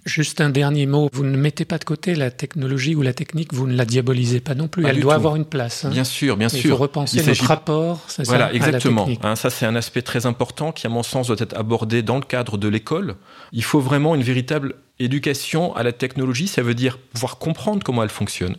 Juste 0.05 0.39
un 0.39 0.49
dernier 0.49 0.85
mot. 0.85 1.09
Vous 1.11 1.25
ne 1.25 1.35
mettez 1.35 1.65
pas 1.65 1.77
de 1.77 1.83
côté 1.83 2.15
la 2.15 2.31
technologie 2.31 2.95
ou 2.95 3.01
la 3.01 3.11
technique, 3.11 3.53
vous 3.53 3.67
ne 3.67 3.75
la 3.75 3.83
diabolisez 3.83 4.39
pas 4.39 4.55
non 4.55 4.69
plus. 4.69 4.85
Elle 4.85 5.01
doit 5.01 5.15
avoir 5.15 5.35
une 5.35 5.43
place. 5.43 5.83
Hein. 5.83 5.89
Bien 5.89 6.05
sûr, 6.05 6.37
bien 6.37 6.47
sûr. 6.47 6.59
Il 6.63 6.69
faut 6.69 6.77
repenser 6.77 7.21
notre 7.21 7.43
rapport. 7.43 8.07
voilà, 8.19 8.53
exactement. 8.53 9.09
Hein, 9.21 9.35
ça, 9.35 9.49
c'est 9.49 9.65
un 9.65 9.75
aspect 9.75 10.01
très 10.01 10.25
important 10.25 10.71
qui, 10.71 10.87
à 10.87 10.89
mon 10.89 11.03
sens, 11.03 11.27
doit 11.27 11.35
être 11.39 11.57
abordé 11.57 12.03
dans 12.03 12.15
le 12.15 12.23
cadre 12.23 12.57
de 12.57 12.69
l'école. 12.69 13.15
Il 13.51 13.65
faut 13.65 13.81
vraiment 13.81 14.15
une 14.15 14.23
véritable 14.23 14.75
éducation 14.99 15.75
à 15.75 15.83
la 15.83 15.91
technologie. 15.91 16.47
Ça 16.47 16.61
veut 16.61 16.73
dire 16.73 16.97
pouvoir 16.97 17.37
comprendre 17.37 17.83
comment 17.83 18.01
elle 18.01 18.09
fonctionne, 18.09 18.55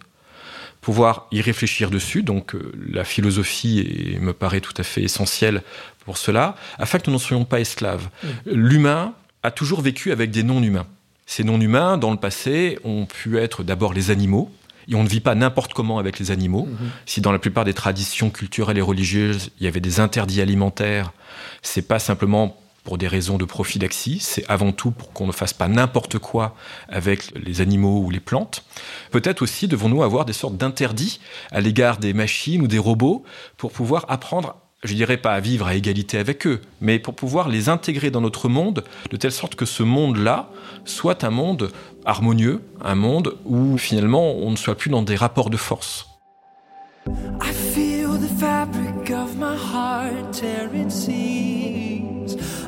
pouvoir 0.88 1.26
y 1.32 1.42
réfléchir 1.42 1.90
dessus. 1.90 2.22
Donc, 2.22 2.54
euh, 2.54 2.72
la 2.90 3.04
philosophie 3.04 4.16
me 4.22 4.32
paraît 4.32 4.62
tout 4.62 4.72
à 4.78 4.82
fait 4.82 5.02
essentielle 5.02 5.60
pour 6.06 6.16
cela, 6.16 6.56
afin 6.78 6.98
que 6.98 7.10
nous 7.10 7.12
n'en 7.12 7.18
soyons 7.18 7.44
pas 7.44 7.60
esclaves. 7.60 8.08
L'humain 8.46 9.12
a 9.42 9.50
toujours 9.50 9.82
vécu 9.82 10.12
avec 10.12 10.30
des 10.30 10.42
non-humains. 10.42 10.86
Ces 11.26 11.44
non-humains, 11.44 11.98
dans 11.98 12.10
le 12.10 12.16
passé, 12.16 12.78
ont 12.84 13.04
pu 13.04 13.36
être 13.36 13.62
d'abord 13.62 13.92
les 13.92 14.10
animaux, 14.10 14.50
et 14.90 14.94
on 14.94 15.02
ne 15.02 15.08
vit 15.10 15.20
pas 15.20 15.34
n'importe 15.34 15.74
comment 15.74 15.98
avec 15.98 16.18
les 16.18 16.30
animaux. 16.30 16.64
Mhm. 16.64 16.90
Si 17.04 17.20
dans 17.20 17.32
la 17.32 17.38
plupart 17.38 17.66
des 17.66 17.74
traditions 17.74 18.30
culturelles 18.30 18.78
et 18.78 18.80
religieuses, 18.80 19.50
il 19.60 19.64
y 19.64 19.66
avait 19.66 19.80
des 19.80 20.00
interdits 20.00 20.40
alimentaires, 20.40 21.12
c'est 21.60 21.86
pas 21.86 21.98
simplement 21.98 22.58
pour 22.88 22.96
des 22.96 23.06
raisons 23.06 23.36
de 23.36 23.44
prophylaxie, 23.44 24.18
c'est 24.18 24.48
avant 24.48 24.72
tout 24.72 24.92
pour 24.92 25.12
qu'on 25.12 25.26
ne 25.26 25.32
fasse 25.32 25.52
pas 25.52 25.68
n'importe 25.68 26.18
quoi 26.18 26.56
avec 26.88 27.34
les 27.36 27.60
animaux 27.60 28.00
ou 28.00 28.08
les 28.08 28.18
plantes. 28.18 28.64
Peut-être 29.10 29.42
aussi 29.42 29.68
devons-nous 29.68 30.02
avoir 30.02 30.24
des 30.24 30.32
sortes 30.32 30.56
d'interdits 30.56 31.20
à 31.50 31.60
l'égard 31.60 31.98
des 31.98 32.14
machines 32.14 32.62
ou 32.62 32.66
des 32.66 32.78
robots 32.78 33.24
pour 33.58 33.72
pouvoir 33.72 34.06
apprendre 34.08 34.56
je 34.84 34.94
dirais 34.94 35.18
pas 35.18 35.34
à 35.34 35.40
vivre 35.40 35.66
à 35.66 35.74
égalité 35.74 36.16
avec 36.16 36.46
eux, 36.46 36.62
mais 36.80 36.98
pour 36.98 37.14
pouvoir 37.14 37.50
les 37.50 37.68
intégrer 37.68 38.10
dans 38.10 38.22
notre 38.22 38.48
monde, 38.48 38.84
de 39.10 39.16
telle 39.18 39.32
sorte 39.32 39.54
que 39.54 39.66
ce 39.66 39.82
monde-là 39.82 40.48
soit 40.86 41.24
un 41.24 41.30
monde 41.30 41.70
harmonieux, 42.06 42.62
un 42.80 42.94
monde 42.94 43.36
où 43.44 43.76
finalement 43.76 44.32
on 44.36 44.50
ne 44.50 44.56
soit 44.56 44.76
plus 44.76 44.88
dans 44.88 45.02
des 45.02 45.16
rapports 45.16 45.50
de 45.50 45.58
force. 45.58 46.08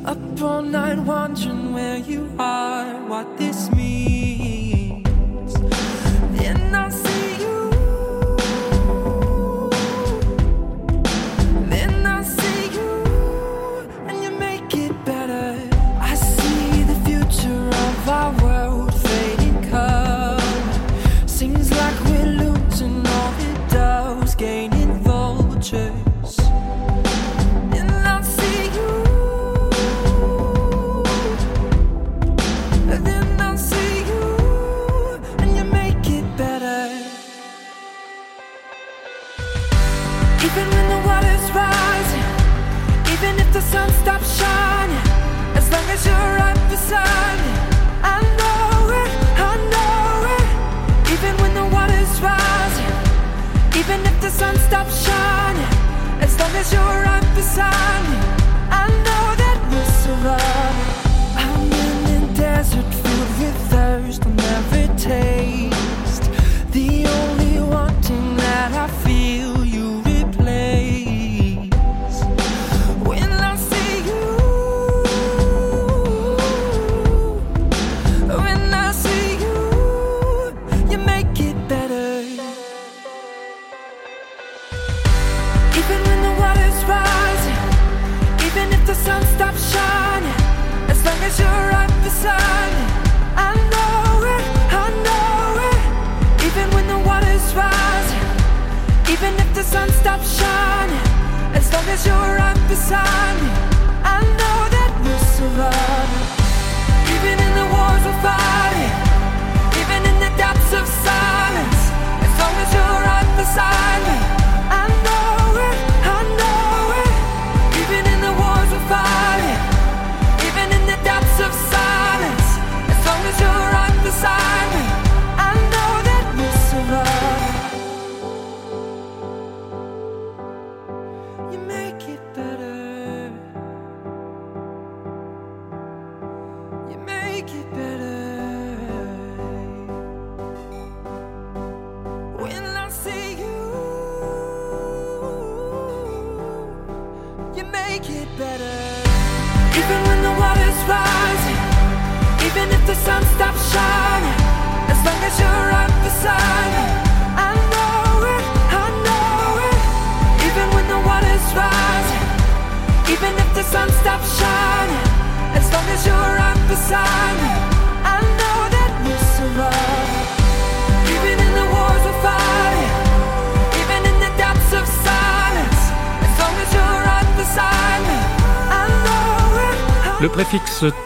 Up 0.04 0.42
all 0.42 0.62
night 0.62 0.98
wondering 0.98 1.74
where 1.74 1.98
you 1.98 2.32
are, 2.38 2.94
what 3.06 3.36
this 3.36 3.70
means 3.72 4.19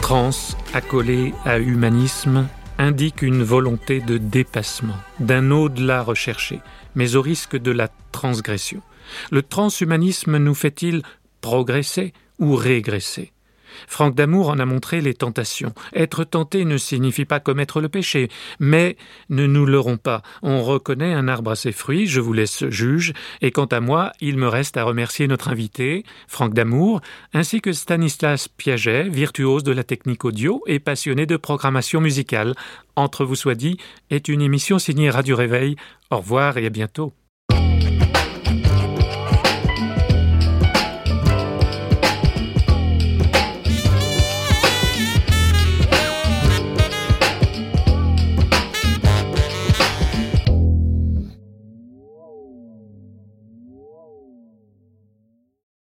trans 0.00 0.30
accolé 0.72 1.34
à 1.44 1.58
humanisme 1.58 2.48
indique 2.78 3.22
une 3.22 3.42
volonté 3.42 4.00
de 4.00 4.18
dépassement, 4.18 4.96
d'un 5.20 5.50
au-delà 5.50 6.02
recherché, 6.02 6.60
mais 6.94 7.16
au 7.16 7.22
risque 7.22 7.56
de 7.56 7.70
la 7.70 7.88
transgression. 8.12 8.82
Le 9.30 9.42
transhumanisme 9.42 10.38
nous 10.38 10.54
fait-il 10.54 11.02
progresser 11.40 12.12
ou 12.38 12.54
régresser? 12.56 13.33
Franck 13.86 14.14
Damour 14.14 14.48
en 14.48 14.58
a 14.58 14.64
montré 14.64 15.00
les 15.00 15.14
tentations. 15.14 15.72
Être 15.94 16.24
tenté 16.24 16.64
ne 16.64 16.76
signifie 16.76 17.24
pas 17.24 17.40
commettre 17.40 17.80
le 17.80 17.88
péché, 17.88 18.28
mais 18.58 18.96
ne 19.28 19.46
nous 19.46 19.66
leurrons 19.66 19.96
pas. 19.96 20.22
On 20.42 20.62
reconnaît 20.62 21.12
un 21.12 21.28
arbre 21.28 21.52
à 21.52 21.56
ses 21.56 21.72
fruits, 21.72 22.06
je 22.06 22.20
vous 22.20 22.32
laisse 22.32 22.68
juge, 22.68 23.12
et 23.40 23.50
quant 23.50 23.66
à 23.66 23.80
moi, 23.80 24.12
il 24.20 24.36
me 24.36 24.48
reste 24.48 24.76
à 24.76 24.84
remercier 24.84 25.26
notre 25.26 25.48
invité, 25.48 26.04
Franck 26.28 26.54
Damour, 26.54 27.00
ainsi 27.32 27.60
que 27.60 27.72
Stanislas 27.72 28.48
Piaget, 28.48 29.08
virtuose 29.08 29.64
de 29.64 29.72
la 29.72 29.84
technique 29.84 30.24
audio 30.24 30.62
et 30.66 30.78
passionné 30.78 31.26
de 31.26 31.36
programmation 31.36 32.00
musicale. 32.00 32.54
Entre 32.96 33.24
vous 33.24 33.36
soit 33.36 33.54
dit 33.54 33.78
est 34.10 34.28
une 34.28 34.42
émission 34.42 34.78
signée 34.78 35.10
Radio 35.10 35.36
Réveil. 35.36 35.76
Au 36.10 36.18
revoir 36.18 36.58
et 36.58 36.66
à 36.66 36.70
bientôt. 36.70 37.12